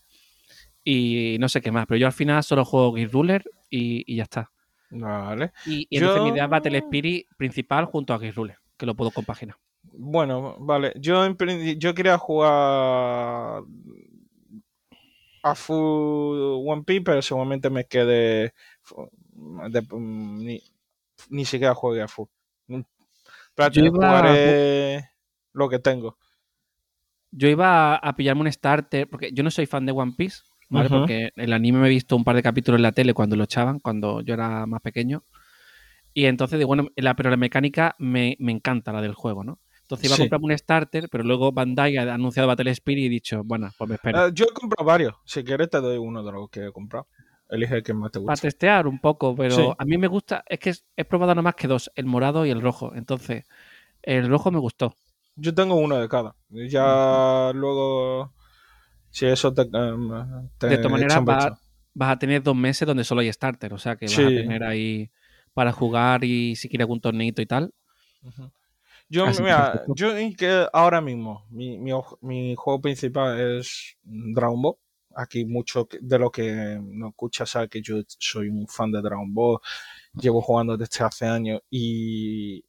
Y 0.84 1.36
no 1.40 1.48
sé 1.48 1.60
qué 1.60 1.72
más, 1.72 1.86
pero 1.86 1.98
yo 1.98 2.06
al 2.06 2.12
final 2.12 2.42
solo 2.42 2.64
juego 2.64 2.94
Gear 2.94 3.10
Ruler 3.10 3.44
y, 3.68 4.14
ya 4.14 4.24
está. 4.24 4.50
Vale. 4.90 5.52
Y, 5.66 5.86
y 5.90 5.96
entonces 5.96 6.22
mi 6.22 6.28
idea 6.30 6.44
es 6.44 6.50
Battle 6.50 6.78
Spirit 6.78 7.26
principal 7.36 7.86
junto 7.86 8.14
a 8.14 8.18
Gear 8.18 8.34
Ruler, 8.34 8.58
que 8.76 8.86
lo 8.86 8.94
puedo 8.94 9.10
compaginar. 9.10 9.56
Bueno, 9.82 10.56
vale. 10.60 10.92
Yo, 10.96 11.26
yo 11.76 11.94
quería 11.94 12.16
jugar 12.18 13.64
a 15.42 15.54
full 15.54 16.64
One 16.66 16.84
Piece, 16.84 17.02
pero 17.02 17.22
seguramente 17.22 17.68
me 17.68 17.84
quedé 17.84 18.54
Mm, 19.42 20.58
ni, 21.30 21.44
siquiera 21.44 21.74
juegue 21.74 22.02
a 22.02 22.08
full. 22.08 22.28
Mm, 22.68 22.80
Prácticamente 23.54 23.96
jugaré 23.96 25.10
lo 25.52 25.68
que 25.68 25.78
tengo. 25.78 26.16
Yo 27.30 27.48
iba 27.48 27.96
a 27.96 28.16
pillarme 28.16 28.42
un 28.42 28.52
starter, 28.52 29.08
porque 29.08 29.32
yo 29.32 29.42
no 29.42 29.50
soy 29.50 29.66
fan 29.66 29.86
de 29.86 29.92
One 29.92 30.12
Piece, 30.16 30.42
¿vale? 30.68 30.88
Porque 30.88 31.30
el 31.36 31.52
anime 31.52 31.78
me 31.78 31.86
he 31.86 31.90
visto 31.90 32.14
un 32.14 32.24
par 32.24 32.36
de 32.36 32.42
capítulos 32.42 32.78
en 32.78 32.82
la 32.82 32.92
tele 32.92 33.14
cuando 33.14 33.36
lo 33.36 33.44
echaban, 33.44 33.78
cuando 33.78 34.20
yo 34.20 34.34
era 34.34 34.66
más 34.66 34.82
pequeño. 34.82 35.24
Y 36.14 36.26
entonces 36.26 36.58
digo, 36.58 36.68
bueno, 36.68 36.88
la, 36.96 37.14
pero 37.16 37.30
la 37.30 37.38
mecánica 37.38 37.94
me, 37.98 38.36
encanta, 38.38 38.92
la 38.92 39.00
del 39.00 39.14
juego, 39.14 39.44
¿no? 39.44 39.58
Entonces 39.80 40.06
iba 40.06 40.14
a 40.14 40.18
comprarme 40.18 40.46
un 40.46 40.58
starter, 40.58 41.08
pero 41.10 41.24
luego 41.24 41.52
Bandai 41.52 41.96
ha 41.96 42.14
anunciado 42.14 42.48
Battle 42.48 42.70
Spirit 42.70 43.04
y 43.04 43.06
he 43.06 43.10
dicho, 43.10 43.42
bueno, 43.44 43.70
pues 43.78 43.88
me 43.88 43.94
espero. 43.94 44.26
Eh, 44.26 44.30
yo 44.34 44.44
he 44.44 44.52
comprado 44.52 44.86
varios. 44.86 45.14
Si 45.24 45.42
quieres 45.42 45.70
te 45.70 45.80
doy 45.80 45.96
uno 45.96 46.22
de 46.22 46.32
los 46.32 46.50
que 46.50 46.66
he 46.66 46.72
comprado. 46.72 47.08
Elige 47.52 47.76
el 47.76 47.82
que 47.82 47.92
más 47.92 48.10
te 48.10 48.18
gusta. 48.18 48.30
Para 48.30 48.40
testear 48.40 48.86
un 48.86 48.98
poco, 48.98 49.36
pero 49.36 49.76
a 49.78 49.84
mí 49.84 49.98
me 49.98 50.06
gusta, 50.06 50.42
es 50.48 50.58
que 50.58 50.74
he 50.96 51.04
probado 51.04 51.32
nada 51.32 51.42
más 51.42 51.54
que 51.54 51.68
dos, 51.68 51.92
el 51.94 52.06
morado 52.06 52.46
y 52.46 52.50
el 52.50 52.62
rojo. 52.62 52.94
Entonces, 52.94 53.44
el 54.00 54.26
rojo 54.26 54.50
me 54.50 54.58
gustó. 54.58 54.96
Yo 55.36 55.54
tengo 55.54 55.74
uno 55.74 55.98
de 55.98 56.08
cada. 56.08 56.34
Ya 56.48 57.52
luego, 57.54 58.32
si 59.10 59.26
eso 59.26 59.52
te... 59.52 59.62
Em, 59.62 60.10
de 60.60 60.78
todas 60.78 60.92
maneras, 60.92 61.22
vas, 61.22 62.10
a 62.10 62.18
tener 62.18 62.42
dos 62.42 62.56
meses 62.56 62.86
donde 62.88 63.04
solo 63.04 63.20
hay 63.20 63.30
starter, 63.30 63.74
o 63.74 63.78
sea 63.78 63.96
que 63.96 64.06
vas 64.06 64.18
a 64.18 64.28
tener 64.28 64.64
ahí 64.64 65.10
para 65.52 65.72
jugar 65.72 66.24
y 66.24 66.56
si 66.56 66.70
quieres 66.70 66.84
algún 66.84 67.02
torneito 67.02 67.42
y 67.42 67.46
tal. 67.46 67.74
Yo, 69.10 69.26
mira, 69.26 69.84
yo 69.88 70.14
que 70.38 70.66
ahora 70.72 71.02
mismo 71.02 71.44
mi, 71.50 71.78
mi, 71.78 72.54
juego 72.56 72.80
principal 72.80 73.38
es 73.38 73.98
Dragon 74.02 74.62
Ball 74.62 74.76
aquí 75.16 75.44
mucho 75.44 75.88
de 76.00 76.18
lo 76.18 76.30
que 76.30 76.78
no 76.82 77.08
escucha 77.08 77.46
sabe 77.46 77.68
que 77.68 77.82
yo 77.82 77.96
soy 78.06 78.48
un 78.48 78.66
fan 78.66 78.90
de 78.90 79.02
Dragon 79.02 79.32
Ball, 79.32 79.58
llevo 80.14 80.40
jugando 80.40 80.76
desde 80.76 81.04
hace 81.04 81.26
años 81.26 81.60
y, 81.70 82.64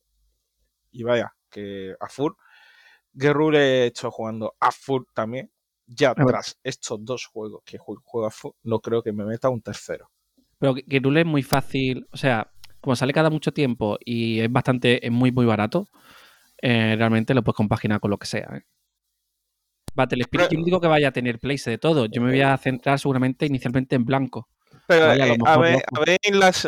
y 0.92 1.04
vaya, 1.04 1.34
que 1.50 1.96
a 2.00 2.08
full. 2.08 2.34
Guerrero 3.14 3.58
he 3.58 3.86
hecho 3.86 4.10
jugando 4.12 4.56
a 4.60 4.72
full 4.72 5.04
también. 5.14 5.52
Ya 5.86 6.16
tras 6.16 6.58
estos 6.64 7.04
dos 7.04 7.26
juegos 7.26 7.62
que 7.66 7.78
juego 7.78 8.26
a 8.26 8.32
full, 8.32 8.54
no 8.64 8.80
creo 8.80 9.04
que 9.04 9.12
me 9.12 9.26
meta 9.26 9.50
un 9.50 9.62
tercero. 9.62 10.10
Pero 10.58 10.74
Guerrero 10.74 11.20
es 11.20 11.26
muy 11.26 11.44
fácil, 11.44 12.08
o 12.12 12.18
sea, 12.18 12.52
como 12.80 12.96
sale 12.96 13.14
cada 13.14 13.30
mucho 13.30 13.52
tiempo 13.52 13.98
y 14.04 14.40
es 14.40 14.52
bastante, 14.52 15.06
es 15.06 15.12
muy, 15.12 15.32
muy 15.32 15.46
barato, 15.46 15.90
eh, 16.62 16.96
realmente 16.98 17.34
lo 17.34 17.44
puedes 17.44 17.58
compaginar 17.58 18.00
con 18.00 18.12
lo 18.12 18.18
que 18.18 18.28
sea. 18.28 18.48
¿eh? 18.56 18.64
Battle 19.94 20.22
Spirit, 20.22 20.50
yo 20.52 20.60
no 20.60 20.66
digo 20.66 20.82
que 20.82 20.88
vaya 20.88 21.10
a 21.10 21.12
tener 21.12 21.40
place 21.40 21.70
de 21.70 21.78
todo. 21.78 22.06
Yo 22.06 22.22
me 22.22 22.30
voy 22.30 22.42
a 22.42 22.58
centrar 22.58 23.00
seguramente 23.00 23.46
inicialmente 23.46 23.96
en 23.96 24.06
blanco. 24.06 24.50
Pero 24.88 25.06
a, 25.06 25.16
eh, 25.16 25.38
ver, 25.60 25.84
a 25.92 26.00
ver 26.00 26.20
las, 26.32 26.68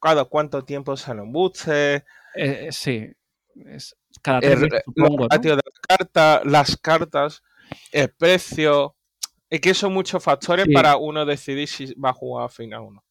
cada 0.00 0.24
cuánto 0.24 0.64
tiempo 0.64 0.96
sale 0.96 1.22
un 1.22 1.32
booster. 1.32 2.04
Eh, 2.34 2.68
sí. 2.70 3.06
cada 4.22 4.40
tres 4.40 4.62
el, 4.62 4.70
supongo, 4.84 5.28
de 5.28 5.56
la 5.56 5.62
carta, 5.88 6.42
las 6.44 6.76
cartas, 6.76 7.42
el 7.92 8.10
precio. 8.10 8.96
Es 9.48 9.60
que 9.60 9.74
son 9.74 9.92
muchos 9.92 10.22
factores 10.22 10.66
para 10.72 10.96
uno 10.96 11.24
decidir 11.24 11.68
si 11.68 11.94
va 11.94 12.10
a 12.10 12.14
jugar 12.14 12.46
a 12.46 12.48
final 12.48 12.80
o 12.80 12.90
no. 12.90 13.04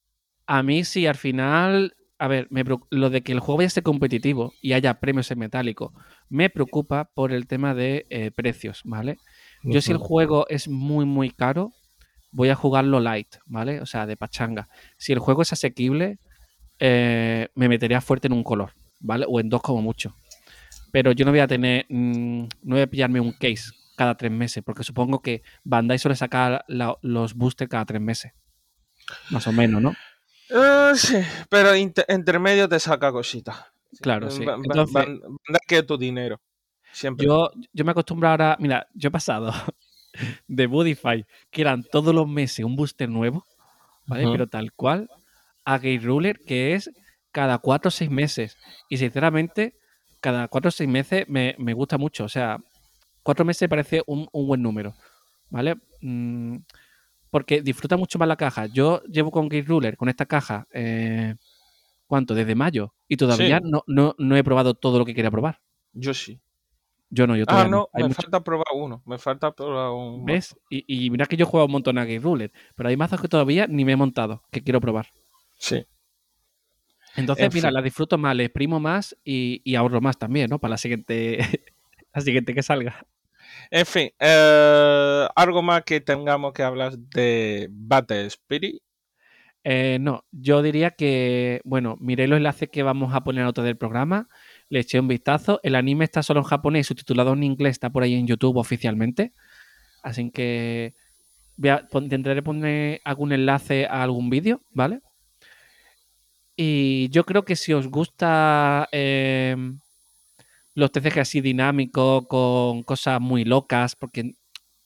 A 0.48 0.62
mí 0.62 0.84
sí, 0.84 1.08
al 1.08 1.16
final 1.16 1.96
a 2.18 2.28
ver, 2.28 2.48
lo 2.90 3.10
de 3.10 3.22
que 3.22 3.32
el 3.32 3.40
juego 3.40 3.58
vaya 3.58 3.68
a 3.68 3.72
ser 3.72 3.84
competitivo 3.84 4.54
y 4.62 4.74
haya 4.74 5.00
premios 5.00 5.30
en 5.32 5.40
metálico, 5.40 5.94
me 6.30 6.50
preocupa 6.50 7.10
por 7.14 7.32
el 7.32 7.48
tema 7.48 7.74
de 7.74 8.06
eh, 8.10 8.32
precios, 8.32 8.82
¿vale? 8.86 9.18
Yo 9.66 9.82
si 9.82 9.92
el 9.92 9.98
juego 9.98 10.46
es 10.48 10.68
muy, 10.68 11.06
muy 11.06 11.32
caro, 11.32 11.74
voy 12.32 12.50
a 12.50 12.56
jugarlo 12.56 13.00
light, 13.00 13.36
¿vale? 13.46 13.82
O 13.82 13.86
sea, 13.86 14.06
de 14.06 14.18
pachanga. 14.18 14.70
Si 14.98 15.12
el 15.12 15.20
juego 15.20 15.42
es 15.42 15.54
asequible, 15.54 16.20
eh, 16.80 17.50
me 17.56 17.70
metería 17.70 18.02
fuerte 18.02 18.28
en 18.28 18.34
un 18.34 18.44
color, 18.44 18.74
¿vale? 19.00 19.26
O 19.28 19.40
en 19.40 19.50
dos 19.50 19.62
como 19.62 19.82
mucho. 19.82 20.16
Pero 20.92 21.12
yo 21.12 21.26
no 21.26 21.32
voy 21.32 21.40
a 21.40 21.48
tener, 21.48 21.86
mm, 21.90 22.44
no 22.64 22.76
voy 22.76 22.82
a 22.82 22.88
pillarme 22.88 23.20
un 23.20 23.32
case 23.32 23.72
cada 23.96 24.16
tres 24.16 24.32
meses, 24.32 24.64
porque 24.64 24.84
supongo 24.84 25.22
que 25.22 25.42
Bandai 25.64 25.98
suele 25.98 26.16
sacar 26.16 26.66
los 26.68 27.34
boosters 27.34 27.70
cada 27.70 27.86
tres 27.86 28.02
meses. 28.02 28.34
Más 29.30 29.48
o 29.48 29.52
menos, 29.52 29.82
¿no? 29.82 29.96
Uh, 30.50 30.96
sí, 30.96 31.18
pero 31.50 31.74
entre 31.74 32.40
medio 32.40 32.70
te 32.70 32.80
saca 32.80 33.12
cositas. 33.12 33.58
Claro, 34.02 34.30
sí. 34.30 34.44
Entonces, 34.44 35.06
que 35.68 35.84
tu 35.84 35.98
dinero. 35.98 36.40
Siempre. 36.96 37.26
Yo, 37.26 37.52
yo 37.74 37.84
me 37.84 37.92
acostumbro 37.92 38.30
ahora. 38.30 38.56
Mira, 38.58 38.88
yo 38.94 39.10
he 39.10 39.12
pasado 39.12 39.52
de 40.48 40.66
Budify, 40.66 41.26
que 41.52 41.62
eran 41.62 41.84
todos 41.84 42.16
los 42.16 42.26
meses 42.26 42.64
un 42.64 42.78
booster 42.78 43.10
nuevo, 43.10 43.46
¿vale? 44.08 44.26
Pero 44.32 44.48
tal 44.48 44.72
cual, 44.72 45.10
a 45.66 45.74
Gate 45.78 46.00
Ruler, 46.00 46.40
que 46.40 46.74
es 46.74 46.90
cada 47.34 47.58
cuatro 47.58 47.90
o 47.90 47.92
seis 47.92 48.10
meses. 48.10 48.58
Y 48.88 48.96
sinceramente, 48.96 49.76
cada 50.22 50.48
cuatro 50.48 50.70
o 50.70 50.72
seis 50.72 50.90
meses 50.90 51.28
me, 51.28 51.54
me 51.58 51.74
gusta 51.74 51.98
mucho. 51.98 52.24
O 52.24 52.30
sea, 52.30 52.60
cuatro 53.24 53.44
meses 53.44 53.68
parece 53.68 54.02
un, 54.08 54.30
un 54.32 54.48
buen 54.48 54.62
número, 54.62 54.96
¿vale? 55.50 55.76
Mm, 56.00 56.60
porque 57.30 57.62
disfruta 57.62 57.98
mucho 57.98 58.18
más 58.18 58.30
la 58.30 58.38
caja. 58.38 58.68
Yo 58.68 59.04
llevo 59.04 59.32
con 59.32 59.50
Gate 59.50 59.68
Ruler, 59.68 59.98
con 59.98 60.08
esta 60.08 60.26
caja, 60.26 60.66
eh, 60.72 61.36
¿cuánto? 62.08 62.34
Desde 62.34 62.56
mayo. 62.56 62.94
Y 63.10 63.18
todavía 63.18 63.60
no, 63.60 63.84
no, 64.18 64.38
he 64.38 64.44
probado 64.46 64.76
todo 64.76 64.98
lo 64.98 65.04
que 65.04 65.14
quería 65.14 65.30
probar. 65.30 65.60
Yo 65.92 66.14
sí. 66.14 66.40
Yo 67.10 67.28
no, 67.28 67.36
yo 67.36 67.44
ah, 67.44 67.46
todavía 67.46 67.66
Ah, 67.66 67.70
no, 67.70 68.08
me 68.08 68.14
falta 68.14 68.44
probar 68.44 68.68
uno. 68.74 69.02
Me 69.06 69.18
falta 69.18 69.52
probar 69.52 69.92
uno. 69.92 70.24
¿Ves? 70.26 70.56
Y, 70.70 71.10
mira 71.10 71.26
que 71.26 71.38
yo 71.38 71.46
he 71.46 71.48
jugado 71.48 71.68
un 71.68 71.72
montón 71.74 71.98
a 71.98 72.06
Gate 72.06 72.20
Ruler, 72.20 72.52
pero 72.76 72.90
hay 72.90 72.98
mazos 72.98 73.22
que 73.22 73.28
todavía 73.28 73.68
ni 73.68 73.86
me 73.86 73.94
he 73.94 73.96
montado, 73.96 74.44
que 74.52 74.64
quiero 74.64 74.82
probar. 74.82 75.08
Sí. 75.58 75.86
Entonces, 77.16 77.46
En 77.46 77.52
mira, 77.54 77.70
fin. 77.70 77.74
la 77.74 77.82
disfruto 77.82 78.18
más, 78.18 78.36
le 78.36 78.46
exprimo 78.46 78.80
más 78.80 79.16
y, 79.24 79.62
y 79.64 79.76
ahorro 79.76 80.02
más 80.02 80.18
también, 80.18 80.50
¿no? 80.50 80.60
Para 80.60 80.72
la 80.72 80.78
siguiente, 80.78 81.38
la 82.14 82.22
siguiente 82.22 82.54
que 82.54 82.64
salga. 82.64 83.06
En 83.72 83.86
fin, 83.86 84.12
eh, 84.20 85.28
algo 85.36 85.62
más 85.62 85.84
que 85.84 86.02
tengamos 86.02 86.54
que 86.54 86.64
hablar 86.64 86.98
de 86.98 87.68
Battle 87.72 88.26
Spirit. 88.26 88.82
Eh, 89.64 89.98
no, 90.00 90.26
yo 90.32 90.62
diría 90.62 90.92
que, 90.92 91.62
bueno, 91.64 91.98
miré 92.00 92.28
los 92.28 92.38
enlaces 92.38 92.70
que 92.70 92.84
vamos 92.84 93.16
a 93.16 93.24
poner 93.24 93.46
a 93.46 93.50
otro 93.50 93.64
del 93.64 93.78
programa, 93.78 94.30
le 94.70 94.80
eché 94.80 95.00
un 95.00 95.08
vistazo. 95.08 95.60
El 95.64 95.76
anime 95.76 96.06
está 96.06 96.24
solo 96.24 96.42
en 96.42 96.46
japonés, 96.46 96.88
subtitulado 96.88 97.34
en 97.34 97.44
inglés, 97.44 97.74
está 97.74 97.90
por 97.90 98.04
ahí 98.04 98.14
en 98.16 98.28
YouTube 98.28 98.58
oficialmente. 98.58 99.34
Así 100.04 100.32
que 100.32 100.94
voy 101.58 101.70
a, 101.70 101.88
intentaré 101.94 102.44
poner 102.44 103.02
algún 103.04 103.32
enlace 103.32 103.86
a 103.86 104.04
algún 104.04 104.30
vídeo, 104.30 104.62
¿vale? 104.72 105.02
Y 106.56 107.10
yo 107.10 107.26
creo 107.26 107.44
que 107.44 107.56
si 107.56 107.74
os 107.74 107.88
gusta 107.88 108.88
eh, 108.92 109.56
los 110.74 110.92
TCG 110.92 111.20
así 111.20 111.42
dinámicos, 111.42 112.28
con 112.28 112.84
cosas 112.84 113.20
muy 113.20 113.44
locas, 113.44 113.96
porque 113.96 114.36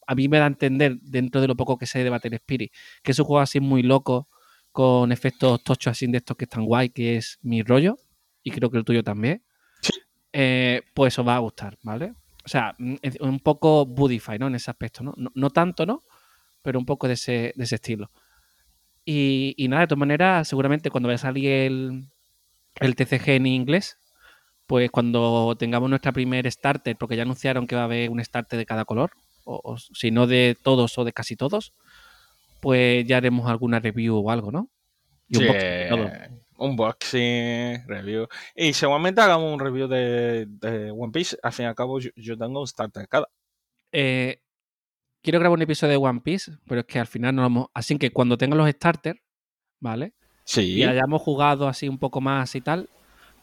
a 0.08 0.16
mí 0.16 0.28
me 0.28 0.40
da 0.40 0.46
a 0.46 0.48
entender, 0.48 0.98
dentro 1.02 1.42
de 1.42 1.48
lo 1.48 1.56
poco 1.56 1.78
que 1.78 1.86
sé 1.86 2.04
de 2.04 2.10
Battle 2.10 2.36
Spirit, 2.38 2.72
que 3.04 3.12
es 3.12 3.20
un 3.20 3.26
juego 3.26 3.42
así 3.42 3.60
muy 3.60 3.84
loco, 3.84 4.28
con 4.72 5.12
efectos 5.12 5.64
tochos 5.64 5.92
así 5.92 6.08
de 6.08 6.18
estos 6.18 6.38
que 6.38 6.46
están 6.46 6.66
guay, 6.66 6.90
que 6.90 7.18
es 7.18 7.38
mi 7.42 7.62
rollo, 7.62 7.98
y 8.44 8.52
creo 8.52 8.72
que 8.72 8.78
el 8.78 8.86
tuyo 8.86 9.04
también. 9.04 9.44
Eh, 10.34 10.82
pues 10.94 11.18
os 11.20 11.28
va 11.28 11.36
a 11.36 11.40
gustar, 11.40 11.78
¿vale? 11.84 12.14
O 12.46 12.50
sea, 12.50 12.76
mm, 12.78 12.96
un 13.22 13.40
poco 13.40 13.86
Budify, 13.86 14.40
¿no? 14.40 14.48
En 14.48 14.56
ese 14.56 14.72
aspecto, 14.72 15.04
¿no? 15.04 15.14
No, 15.18 15.32
no 15.34 15.50
tanto, 15.50 15.86
¿no? 15.86 16.04
Pero 16.62 16.80
un 16.80 16.86
poco 16.86 17.08
de 17.08 17.14
ese, 17.14 17.54
de 17.56 17.64
ese 17.64 17.76
estilo. 17.76 18.12
Y, 19.06 19.56
y 19.58 19.68
nada, 19.68 19.82
de 19.82 19.88
todas 19.88 20.00
maneras, 20.00 20.48
seguramente 20.48 20.90
cuando 20.90 21.08
vaya 21.08 21.16
a 21.16 21.20
salir 21.20 21.50
el, 21.50 22.10
el 22.80 22.96
TCG 22.96 23.30
en 23.30 23.48
inglés, 23.48 23.98
pues 24.68 24.92
cuando 24.92 25.56
tengamos 25.58 25.90
nuestra 25.90 26.12
primer 26.12 26.50
starter, 26.52 26.96
porque 26.96 27.16
ya 27.16 27.24
anunciaron 27.24 27.66
que 27.66 27.76
va 27.76 27.82
a 27.82 27.86
haber 27.86 28.10
un 28.10 28.24
starter 28.24 28.60
de 28.60 28.66
cada 28.66 28.86
color, 28.86 29.12
o, 29.46 29.60
o 29.64 29.78
si 29.78 30.12
no 30.12 30.28
de 30.28 30.56
todos 30.62 30.98
o 30.98 31.06
de 31.06 31.14
casi 31.14 31.36
todos, 31.36 31.74
pues 32.60 33.06
ya 33.08 33.18
haremos 33.18 33.50
alguna 33.50 33.80
review 33.80 34.18
o 34.18 34.32
algo, 34.32 34.52
¿no? 34.52 34.70
Y 35.28 35.38
un 35.38 35.44
Sí, 35.44 35.50
de 35.54 35.88
todo. 35.90 36.12
Unboxing, 36.60 37.88
review. 37.88 38.28
Y 38.56 38.74
seguramente 38.74 39.22
hagamos 39.22 39.52
un 39.54 39.60
review 39.60 39.88
de, 39.88 40.46
de 40.48 40.92
One 40.92 41.12
Piece. 41.12 41.38
Al 41.42 41.54
fin 41.54 41.66
y 41.66 41.68
al 41.68 41.76
cabo, 41.76 42.00
yo, 42.00 42.10
yo 42.16 42.38
tengo 42.38 42.60
un 42.62 42.68
starter 42.68 43.08
cada. 43.08 43.28
Eh, 43.92 44.42
quiero 45.22 45.40
grabar 45.40 45.58
un 45.58 45.62
episodio 45.64 45.92
de 45.92 45.98
One 46.06 46.22
Piece, 46.22 46.52
pero 46.68 46.82
es 46.82 46.88
que 46.88 47.00
al 47.00 47.08
final 47.08 47.36
no 47.36 47.42
lo 47.42 47.48
hemos... 47.48 47.68
Así 47.74 47.98
que 47.98 48.12
cuando 48.12 48.38
tenga 48.38 48.56
los 48.56 48.70
starters, 48.70 49.20
¿vale? 49.80 50.14
Sí, 50.44 50.78
Y 50.78 50.84
hayamos 50.84 51.22
jugado 51.22 51.68
así 51.68 51.88
un 51.88 51.98
poco 52.00 52.22
más 52.22 52.54
y 52.56 52.62
tal, 52.62 52.90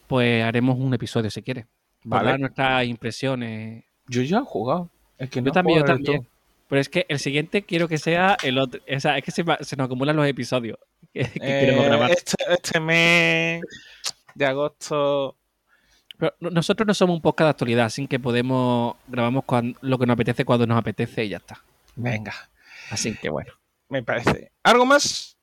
pues 0.07 0.43
haremos 0.45 0.79
un 0.79 0.93
episodio 0.95 1.31
si 1.31 1.43
quieres. 1.43 1.67
Para 2.09 2.23
Vale. 2.23 2.31
dar 2.31 2.41
nuestras 2.41 2.87
impresiones. 2.87 3.85
yo 4.09 4.23
ya 4.23 4.39
he 4.39 4.45
jugado. 4.45 4.91
Es 5.19 5.31
que 5.31 5.41
no 5.41 5.47
Yo 5.47 5.53
también, 5.53 5.79
yo 5.81 5.85
también. 5.85 6.23
todo. 6.23 6.36
Pero 6.69 6.81
es 6.81 6.89
que 6.89 7.07
el 7.09 7.19
siguiente 7.21 7.63
quiero 7.63 7.87
que 7.89 7.99
sea 7.99 8.37
el 8.43 8.59
otro. 8.59 8.81
O 8.95 9.01
sea, 9.01 9.17
es 9.19 9.25
que 9.25 9.31
se, 9.31 9.45
nos 9.45 9.87
acumulan 9.87 10.17
los 10.17 10.27
episodios 10.27 10.79
que, 11.13 11.25
que 11.25 11.41
queremos 11.41 11.85
Eh, 11.85 11.89
grabar. 11.89 12.11
Este, 12.11 12.35
este 12.49 12.81
mes 12.81 13.63
de 14.35 14.47
agosto. 14.47 15.37
Pero 16.19 16.35
no- 16.41 16.51
nosotros 16.51 16.87
no 16.87 16.95
somos 16.95 17.17
un 17.17 17.23
podcast 17.23 17.47
de 17.47 17.51
actualidad, 17.51 17.87
así 17.87 18.07
que 18.09 18.19
podemos 18.19 18.97
grabamos 19.07 19.45
cuan- 19.45 19.77
lo 19.81 19.99
que 19.99 20.07
nos 20.07 20.15
apetece 20.15 20.45
cuando 20.45 20.67
nos 20.67 20.79
apetece 20.79 21.25
y 21.25 21.29
ya 21.31 21.37
está. 21.39 21.63
Venga, 21.95 22.35
Así 22.91 23.15
que 23.17 23.29
bueno, 23.31 23.53
me 23.89 24.03
parece. 24.03 24.53
¿Algo 24.63 24.87
más? 24.87 25.37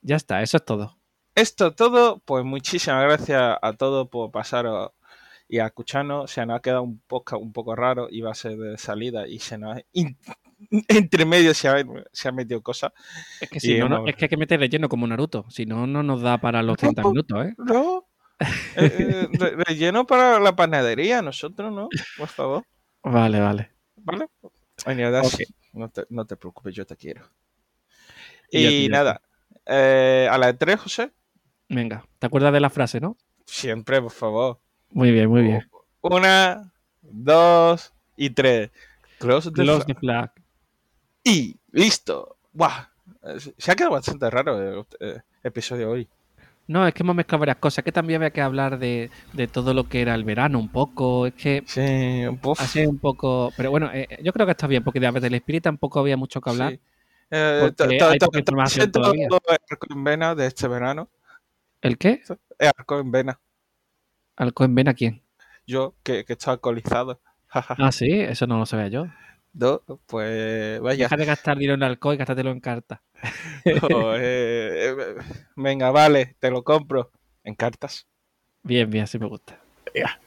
ya 0.00 0.16
está, 0.16 0.42
eso 0.42 0.56
es 0.58 0.64
todo. 0.64 0.96
Esto 1.34 1.72
todo, 1.72 2.18
pues 2.24 2.44
muchísimas 2.44 3.02
gracias 3.04 3.56
a 3.62 3.72
todos 3.74 4.08
por 4.08 4.30
pasaros 4.32 4.90
y 5.48 5.58
a 5.60 5.66
escucharnos. 5.66 6.30
Se 6.30 6.44
nos 6.46 6.56
ha 6.58 6.62
quedado 6.62 6.82
un 6.82 7.00
podcast 7.06 7.40
un 7.42 7.52
poco 7.52 7.74
raro, 7.76 8.08
iba 8.10 8.30
a 8.30 8.34
ser 8.34 8.56
de 8.56 8.76
salida 8.78 9.26
y 9.28 9.38
se 9.38 9.56
nos 9.58 9.76
ha- 9.78 9.82
entre 10.88 11.24
medio 11.24 11.54
se 11.54 11.68
ha, 11.68 11.84
se 12.12 12.28
ha 12.28 12.32
metido 12.32 12.60
cosas. 12.62 12.92
Es 13.40 13.48
que 13.48 13.60
si 13.60 13.78
no, 13.78 13.88
no- 13.88 14.06
es 14.06 14.16
que 14.16 14.24
hay 14.24 14.28
que 14.28 14.36
meter 14.36 14.58
relleno 14.60 14.88
como 14.88 15.06
Naruto, 15.06 15.46
si 15.50 15.66
no, 15.66 15.86
no 15.86 16.02
nos 16.02 16.20
da 16.22 16.38
para 16.38 16.62
los 16.62 16.72
No, 16.74 16.76
30 16.76 17.02
pues- 17.02 17.12
minutos, 17.12 17.46
¿eh? 17.46 17.54
No, 17.58 18.04
eh, 18.76 19.26
eh, 19.36 19.50
relleno 19.66 20.06
para 20.06 20.38
la 20.40 20.54
panadería, 20.56 21.22
nosotros 21.22 21.72
no, 21.72 21.88
por 22.16 22.28
favor. 22.28 22.64
Vale, 23.02 23.40
vale. 23.40 23.70
¿Vale? 23.96 24.26
Bueno, 24.84 25.10
no, 25.72 25.88
te, 25.90 26.04
no 26.08 26.24
te 26.24 26.36
preocupes, 26.36 26.74
yo 26.74 26.86
te 26.86 26.96
quiero. 26.96 27.22
Y 28.50 28.88
nada, 28.88 29.20
eh, 29.66 30.28
a 30.30 30.38
las 30.38 30.56
3, 30.58 30.80
José, 30.80 31.12
Venga, 31.68 32.06
¿te 32.18 32.26
acuerdas 32.26 32.52
de 32.52 32.60
la 32.60 32.70
frase, 32.70 32.98
no? 33.00 33.16
siempre, 33.44 34.00
por 34.00 34.10
favor. 34.12 34.60
Muy 34.90 35.10
bien, 35.10 35.28
muy 35.28 35.42
bien. 35.42 35.68
Una, 36.00 36.72
dos 37.02 37.92
y 38.16 38.30
tres. 38.30 38.70
Close 39.18 39.50
the 39.50 39.62
Close 39.62 39.84
flag. 39.84 39.86
the 39.86 39.94
flag. 39.94 40.30
Y 41.28 41.56
listo. 41.72 42.36
¡Buah! 42.52 42.86
Eh, 43.22 43.38
Se 43.58 43.70
ha 43.70 43.76
quedado 43.76 43.92
bastante 43.92 44.30
raro 44.30 44.58
el 44.60 44.84
eh, 45.00 45.20
episodio 45.42 45.90
hoy. 45.90 46.08
No, 46.66 46.86
es 46.86 46.92
que 46.92 47.02
hemos 47.02 47.16
mezclado 47.16 47.40
varias 47.40 47.56
cosas. 47.58 47.84
Que 47.84 47.92
también 47.92 48.18
había 48.20 48.30
que 48.30 48.40
hablar 48.40 48.78
de, 48.78 49.10
de 49.32 49.46
todo 49.48 49.74
lo 49.74 49.84
que 49.88 50.00
era 50.02 50.14
el 50.14 50.24
verano 50.24 50.58
un 50.58 50.68
poco. 50.68 51.26
Es 51.26 51.34
que 51.34 51.62
Sí, 51.66 52.26
un 52.26 52.38
poco. 52.38 52.62
así 52.62 52.86
un 52.86 52.98
poco. 52.98 53.52
Pero 53.56 53.70
bueno, 53.70 53.90
eh, 53.92 54.08
yo 54.22 54.32
creo 54.32 54.46
que 54.46 54.52
está 54.52 54.66
bien, 54.66 54.84
porque 54.84 55.00
de 55.00 55.10
del 55.10 55.34
Spirit 55.34 55.64
tampoco 55.64 56.00
había 56.00 56.16
mucho 56.16 56.40
que 56.40 56.50
hablar. 56.50 56.72
Sí. 56.72 56.80
Eh, 57.30 57.70
hay 57.78 58.18
poca 58.18 58.38
información 58.38 58.90
todavía. 58.90 59.28
arco 59.70 59.86
en 59.90 60.04
vena 60.04 60.34
de 60.34 60.46
este 60.46 60.66
verano. 60.68 61.08
¿El 61.82 61.98
qué? 61.98 62.22
El 62.58 62.68
arco 62.76 62.98
en 62.98 63.10
vena. 63.10 63.38
¿Alcohol 64.36 64.68
ven 64.70 64.88
a 64.88 64.94
quién? 64.94 65.22
Yo, 65.66 65.94
que, 66.02 66.24
que 66.24 66.34
estoy 66.34 66.52
alcoholizado. 66.52 67.20
Ah, 67.50 67.92
sí, 67.92 68.08
eso 68.10 68.46
no 68.46 68.58
lo 68.58 68.66
sabía 68.66 68.88
yo. 68.88 69.06
Do- 69.52 69.82
pues 70.06 70.80
vaya. 70.80 71.04
Deja 71.04 71.16
de 71.16 71.24
gastar 71.24 71.58
dinero 71.58 71.74
en 71.74 71.82
alcohol 71.82 72.14
y 72.14 72.18
gástatelo 72.18 72.50
en 72.50 72.60
cartas. 72.60 73.00
Eh, 73.64 74.94
eh, 74.96 75.14
venga, 75.56 75.90
vale, 75.90 76.36
te 76.38 76.50
lo 76.50 76.62
compro. 76.62 77.10
En 77.44 77.54
cartas. 77.54 78.06
Bien, 78.62 78.88
bien, 78.88 79.04
así 79.04 79.18
me 79.18 79.26
gusta. 79.26 79.60
Ya. 79.94 80.20